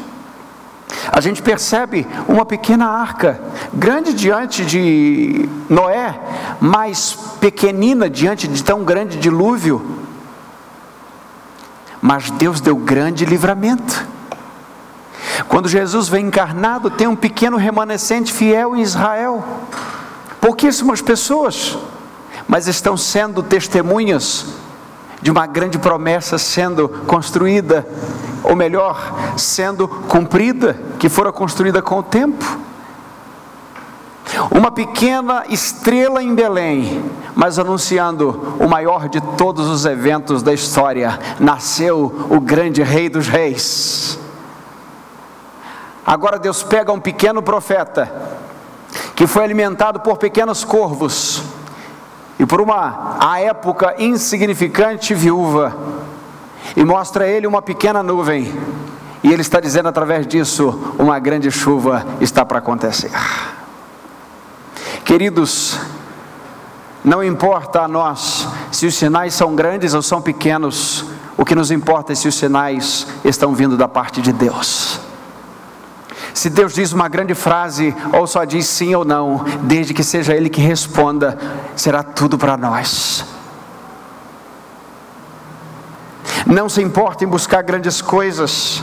[1.10, 3.40] A gente percebe uma pequena arca,
[3.72, 6.18] grande diante de Noé,
[6.60, 9.98] mas pequenina diante de tão grande dilúvio.
[12.00, 14.06] Mas Deus deu grande livramento.
[15.48, 19.44] Quando Jesus vem encarnado, tem um pequeno remanescente fiel em Israel.
[20.40, 21.76] Pouquíssimas pessoas,
[22.48, 24.46] mas estão sendo testemunhas
[25.22, 27.86] de uma grande promessa sendo construída,
[28.42, 32.58] ou melhor, sendo cumprida, que fora construída com o tempo.
[34.50, 37.04] Uma pequena estrela em Belém,
[37.34, 43.28] mas anunciando o maior de todos os eventos da história: nasceu o grande Rei dos
[43.28, 44.18] Reis.
[46.06, 48.10] Agora Deus pega um pequeno profeta,
[49.14, 51.42] que foi alimentado por pequenos corvos,
[52.38, 55.76] e por uma, à época, insignificante viúva,
[56.74, 58.52] e mostra a ele uma pequena nuvem,
[59.22, 63.10] e ele está dizendo através disso: uma grande chuva está para acontecer.
[65.04, 65.78] Queridos,
[67.04, 71.04] não importa a nós se os sinais são grandes ou são pequenos,
[71.36, 75.09] o que nos importa é se os sinais estão vindo da parte de Deus.
[76.40, 80.34] Se Deus diz uma grande frase, ou só diz sim ou não, desde que seja
[80.34, 81.36] Ele que responda,
[81.76, 83.26] será tudo para nós.
[86.46, 88.82] Não se importa em buscar grandes coisas,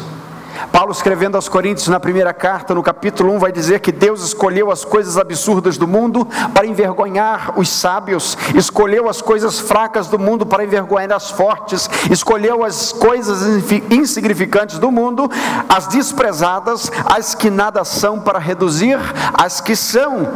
[0.72, 4.72] Paulo, escrevendo aos Coríntios na primeira carta, no capítulo 1, vai dizer que Deus escolheu
[4.72, 10.46] as coisas absurdas do mundo para envergonhar os sábios, escolheu as coisas fracas do mundo
[10.46, 15.30] para envergonhar as fortes, escolheu as coisas insignificantes do mundo,
[15.70, 19.00] as desprezadas, as que nada são, para reduzir
[19.34, 20.28] as que são,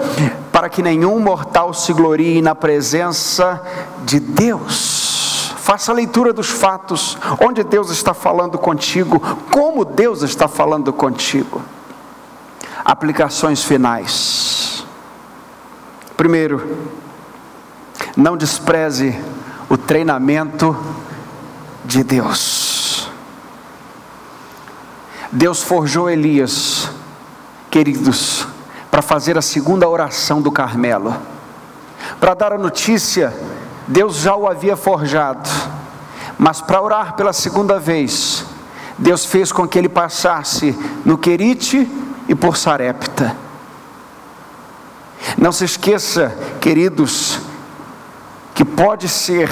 [0.52, 3.62] para que nenhum mortal se glorie na presença
[4.04, 5.01] de Deus.
[5.62, 9.20] Faça a leitura dos fatos, onde Deus está falando contigo,
[9.52, 11.62] como Deus está falando contigo.
[12.84, 14.84] Aplicações finais.
[16.18, 16.78] Primeiro,
[18.18, 19.16] não despreze
[19.70, 20.76] o treinamento
[21.86, 23.12] de Deus.
[25.32, 26.90] Deus forjou Elias,
[27.70, 28.48] queridos,
[28.90, 31.16] para fazer a segunda oração do Carmelo,
[32.20, 33.32] para dar a notícia
[33.92, 35.50] Deus já o havia forjado,
[36.38, 38.46] mas para orar pela segunda vez,
[38.98, 40.74] Deus fez com que ele passasse
[41.04, 41.90] no Querite
[42.26, 43.36] e por Sarepta.
[45.38, 47.40] Não se esqueça, queridos,
[48.56, 49.50] que pode ser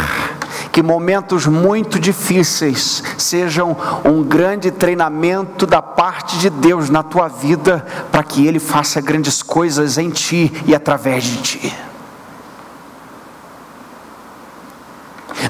[0.72, 3.76] que momentos muito difíceis sejam
[4.06, 9.44] um grande treinamento da parte de Deus na tua vida, para que Ele faça grandes
[9.44, 11.89] coisas em ti e através de ti.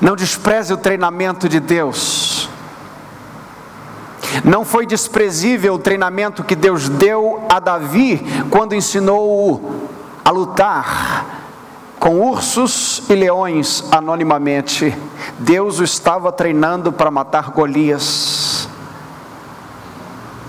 [0.02, 2.50] Não despreze o treinamento de Deus.
[4.44, 9.90] Não foi desprezível o treinamento que Deus deu a Davi quando ensinou-o
[10.24, 11.26] a lutar
[12.00, 14.96] com ursos e leões anonimamente.
[15.40, 18.70] Deus o estava treinando para matar Golias,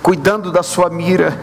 [0.03, 1.39] cuidando da sua mira.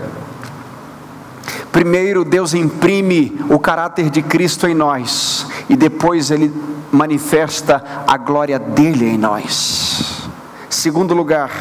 [1.72, 6.54] Primeiro, Deus imprime o caráter de Cristo em nós, e depois Ele
[6.92, 10.28] manifesta a glória dele em nós.
[10.70, 11.52] Segundo lugar,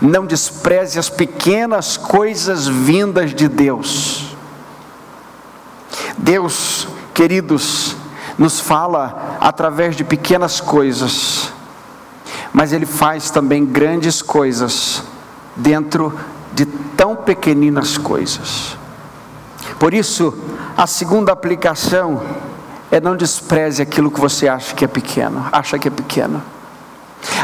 [0.00, 4.36] não despreze as pequenas coisas vindas de Deus.
[6.18, 7.96] Deus, queridos,
[8.38, 11.52] nos fala através de pequenas coisas,
[12.52, 15.02] mas Ele faz também grandes coisas
[15.54, 16.12] dentro
[16.52, 18.76] de tão pequeninas coisas.
[19.78, 20.34] Por isso,
[20.76, 22.22] a segunda aplicação
[22.90, 26.42] é não despreze aquilo que você acha que é pequeno, acha que é pequeno.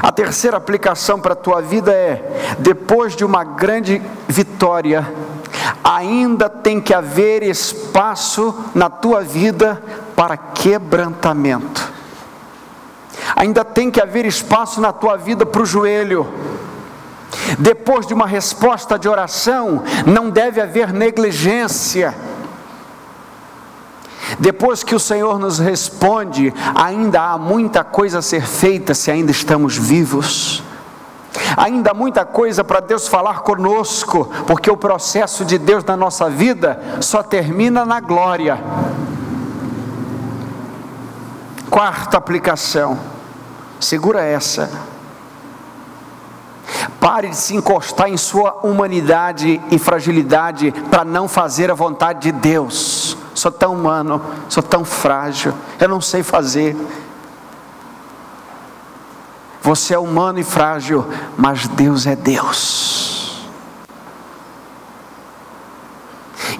[0.02, 5.12] A terceira aplicação para a tua vida é: depois de uma grande vitória,
[5.82, 9.82] ainda tem que haver espaço na tua vida
[10.14, 11.92] para quebrantamento.
[13.34, 16.28] Ainda tem que haver espaço na tua vida para o joelho.
[17.58, 22.14] Depois de uma resposta de oração, não deve haver negligência
[24.38, 29.30] depois que o Senhor nos responde, ainda há muita coisa a ser feita se ainda
[29.30, 30.62] estamos vivos.
[31.56, 36.28] Ainda há muita coisa para Deus falar conosco, porque o processo de Deus na nossa
[36.28, 38.58] vida só termina na glória.
[41.70, 42.98] Quarta aplicação,
[43.80, 44.70] segura essa.
[47.00, 52.32] Pare de se encostar em sua humanidade e fragilidade para não fazer a vontade de
[52.32, 53.01] Deus
[53.42, 56.76] sou tão humano, sou tão frágil, eu não sei fazer.
[59.60, 61.04] Você é humano e frágil,
[61.36, 63.50] mas Deus é Deus.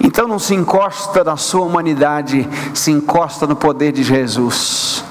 [0.01, 5.05] Então não se encosta na sua humanidade, se encosta no poder de Jesus.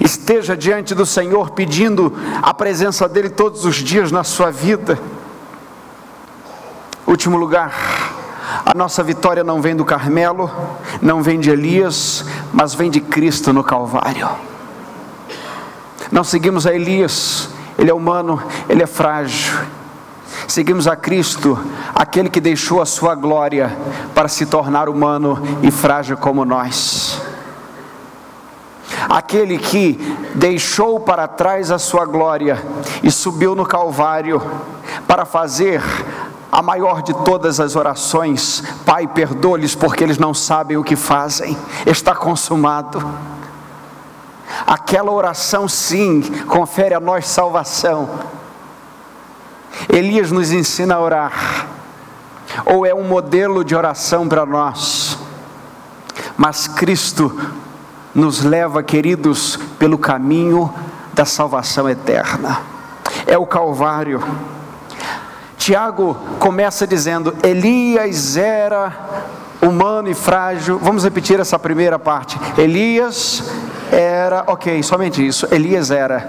[0.00, 4.98] Esteja diante do Senhor pedindo a presença dEle todos os dias na sua vida.
[7.06, 8.01] Último lugar,
[8.64, 10.50] a nossa vitória não vem do Carmelo,
[11.00, 14.28] não vem de Elias, mas vem de Cristo no Calvário.
[16.10, 17.48] Não seguimos a Elias,
[17.78, 19.58] ele é humano, ele é frágil.
[20.46, 21.58] Seguimos a Cristo,
[21.94, 23.76] aquele que deixou a sua glória
[24.14, 27.20] para se tornar humano e frágil como nós.
[29.08, 29.94] Aquele que
[30.34, 32.62] deixou para trás a sua glória
[33.02, 34.42] e subiu no Calvário
[35.06, 35.82] para fazer
[36.52, 41.56] a maior de todas as orações: Pai, perdoa-lhes porque eles não sabem o que fazem,
[41.86, 43.02] está consumado.
[44.66, 48.10] Aquela oração, sim, confere a nós salvação.
[49.88, 51.66] Elias nos ensina a orar,
[52.66, 55.18] ou é um modelo de oração para nós.
[56.36, 57.34] mas Cristo
[58.14, 60.72] nos leva, queridos, pelo caminho
[61.14, 62.60] da salvação eterna.
[63.26, 64.22] É o Calvário.
[65.62, 68.92] Tiago começa dizendo: Elias era
[69.62, 70.76] humano e frágil.
[70.76, 72.36] Vamos repetir essa primeira parte.
[72.58, 73.44] Elias
[73.92, 75.46] era, ok, somente isso.
[75.52, 76.28] Elias era.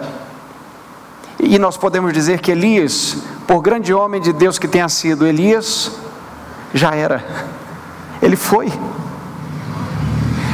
[1.39, 3.17] E nós podemos dizer que Elias,
[3.47, 5.91] por grande homem de Deus que tenha sido, Elias
[6.71, 7.25] já era.
[8.21, 8.71] Ele foi.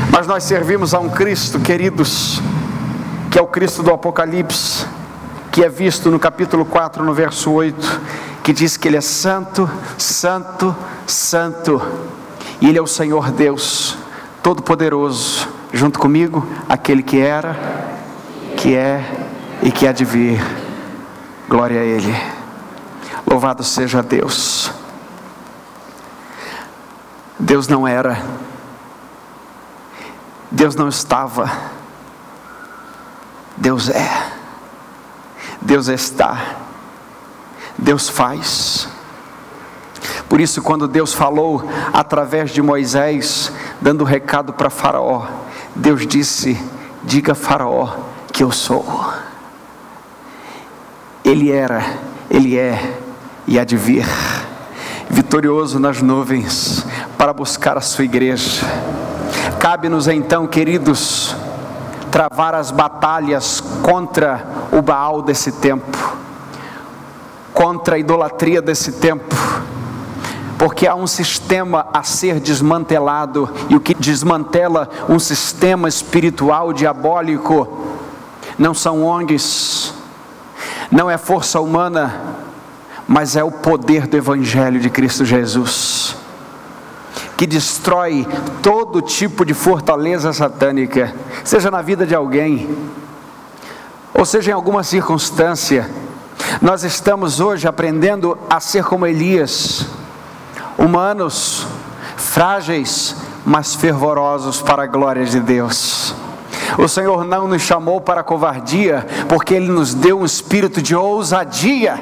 [0.09, 2.41] Mas nós servimos a um Cristo, queridos,
[3.29, 4.85] que é o Cristo do Apocalipse,
[5.51, 9.69] que é visto no capítulo 4, no verso 8, que diz que Ele é santo,
[9.95, 10.75] santo,
[11.05, 11.79] santo,
[12.59, 13.95] e Ele é o Senhor Deus,
[14.41, 17.55] Todo-Poderoso, junto comigo, aquele que era,
[18.57, 19.05] que é
[19.61, 20.41] e que há de vir.
[21.47, 22.11] Glória a Ele.
[23.23, 24.71] Louvado seja Deus.
[27.37, 28.19] Deus não era,
[30.49, 31.51] Deus não estava,
[33.55, 34.31] Deus é,
[35.61, 36.68] Deus está,
[37.81, 38.87] Deus faz.
[40.27, 43.51] Por isso, quando Deus falou através de Moisés,
[43.81, 45.25] dando recado para Faraó,
[45.75, 46.61] Deus disse:
[47.03, 47.89] Diga a Faraó
[48.31, 49.13] que eu sou.
[51.23, 51.83] Ele era,
[52.29, 52.97] ele é
[53.47, 54.05] e há de vir,
[55.09, 56.85] vitorioso nas nuvens,
[57.17, 58.61] para buscar a sua igreja.
[59.59, 61.35] Cabe-nos então, queridos,
[62.11, 66.18] travar as batalhas contra o Baal desse tempo,
[67.53, 69.35] contra a idolatria desse tempo,
[70.57, 77.67] porque há um sistema a ser desmantelado, e o que desmantela um sistema espiritual diabólico
[78.57, 79.93] não são ONGs,
[80.91, 82.21] não é força humana,
[83.07, 86.19] mas é o poder do Evangelho de Cristo Jesus
[87.39, 88.27] que destrói
[88.61, 92.77] todo tipo de fortaleza satânica, seja na vida de alguém,
[94.13, 95.89] ou seja em alguma circunstância.
[96.61, 99.85] Nós estamos hoje aprendendo a ser como Elias,
[100.77, 101.67] humanos,
[102.17, 103.15] frágeis,
[103.45, 106.13] mas fervorosos para a glória de Deus.
[106.77, 111.99] O Senhor não nos chamou para covardia, porque Ele nos deu um espírito de ousadia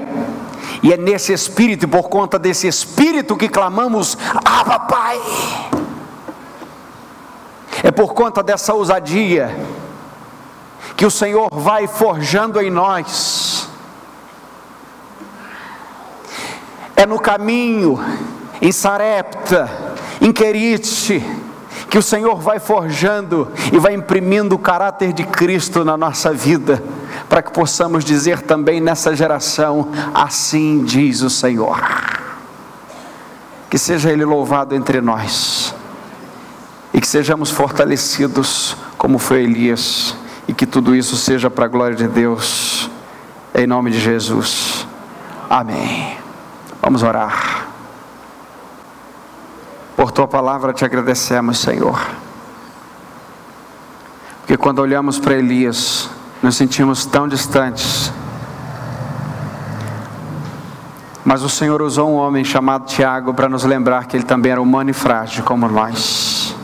[0.81, 5.19] e é nesse espírito, por conta desse espírito, que clamamos: Abba, Pai.
[7.83, 9.55] É por conta dessa ousadia
[10.95, 13.46] que o Senhor vai forjando em nós.
[16.97, 17.97] É no caminho,
[18.61, 19.69] em Sarepta,
[20.19, 21.23] em Querite,
[21.89, 26.83] que o Senhor vai forjando e vai imprimindo o caráter de Cristo na nossa vida
[27.29, 31.79] para que possamos dizer também nessa geração: assim diz o Senhor.
[33.69, 35.75] Que seja Ele louvado entre nós,
[36.93, 40.15] e que sejamos fortalecidos, como foi Elias,
[40.47, 42.89] e que tudo isso seja para a glória de Deus,
[43.53, 44.87] em nome de Jesus.
[45.49, 46.16] Amém.
[46.87, 47.67] Vamos orar.
[49.97, 51.99] Por tua palavra te agradecemos, Senhor.
[54.39, 56.09] Porque quando olhamos para Elias,
[56.41, 58.09] nos sentimos tão distantes.
[61.25, 64.61] Mas o Senhor usou um homem chamado Tiago para nos lembrar que ele também era
[64.61, 66.55] humano e frágil como nós.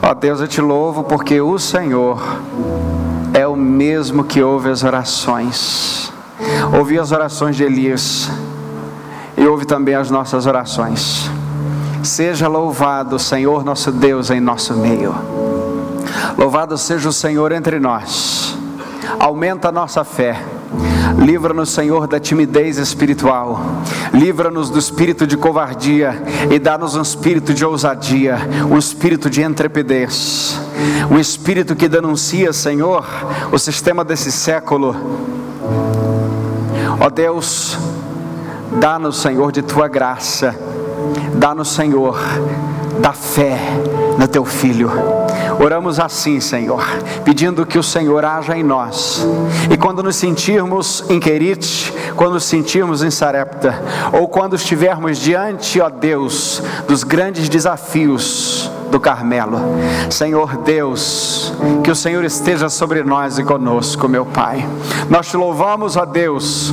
[0.00, 2.22] Ó Deus, eu te louvo porque o Senhor
[3.34, 6.12] é o mesmo que ouve as orações.
[6.78, 8.30] Ouvi as orações de Elias
[9.36, 11.30] e ouve também as nossas orações.
[12.02, 15.14] Seja louvado, Senhor nosso Deus, em nosso meio.
[16.36, 18.56] Louvado seja o Senhor entre nós.
[19.18, 20.42] Aumenta a nossa fé.
[21.18, 23.60] Livra-nos, Senhor, da timidez espiritual.
[24.12, 26.20] Livra-nos do espírito de covardia
[26.50, 28.38] e dá-nos um espírito de ousadia,
[28.70, 30.60] um espírito de intrepidez.
[31.10, 33.06] Um espírito que denuncia, Senhor,
[33.52, 34.96] o sistema desse século.
[36.98, 37.76] Ó Deus,
[38.80, 40.54] dá-nos, Senhor, de tua graça.
[41.34, 42.18] Dá-nos, Senhor,
[43.00, 43.58] da fé
[44.18, 44.90] no teu filho.
[45.60, 46.84] Oramos assim, Senhor,
[47.24, 49.26] pedindo que o Senhor haja em nós.
[49.70, 55.80] E quando nos sentirmos em Querite, quando nos sentirmos em Sarepta, ou quando estivermos diante,
[55.80, 59.58] ó Deus, dos grandes desafios do Carmelo.
[60.10, 61.52] Senhor Deus,
[61.82, 64.66] que o Senhor esteja sobre nós e conosco, meu Pai.
[65.08, 66.72] Nós te louvamos, ó Deus,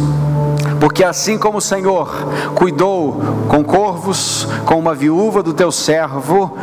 [0.89, 2.09] porque assim como o Senhor
[2.55, 6.57] cuidou com corvos, com uma viúva do teu servo,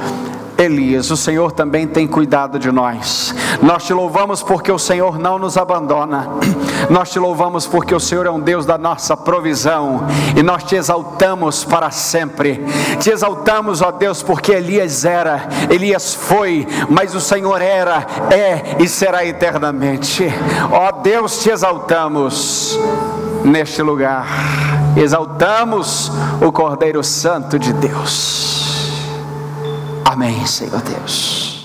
[0.59, 3.33] Elias, o Senhor também tem cuidado de nós.
[3.63, 6.29] Nós te louvamos porque o Senhor não nos abandona.
[6.91, 10.07] Nós te louvamos porque o Senhor é um Deus da nossa provisão
[10.37, 12.65] e nós te exaltamos para sempre.
[13.01, 18.89] Te exaltamos, ó Deus, porque Elias era, Elias foi, mas o Senhor era, é e
[18.89, 20.25] será eternamente.
[20.71, 22.79] Ó Deus, te exaltamos
[23.47, 24.27] neste lugar.
[24.97, 28.57] Exaltamos o Cordeiro Santo de Deus.
[30.05, 31.56] Amém, Senhor Deus.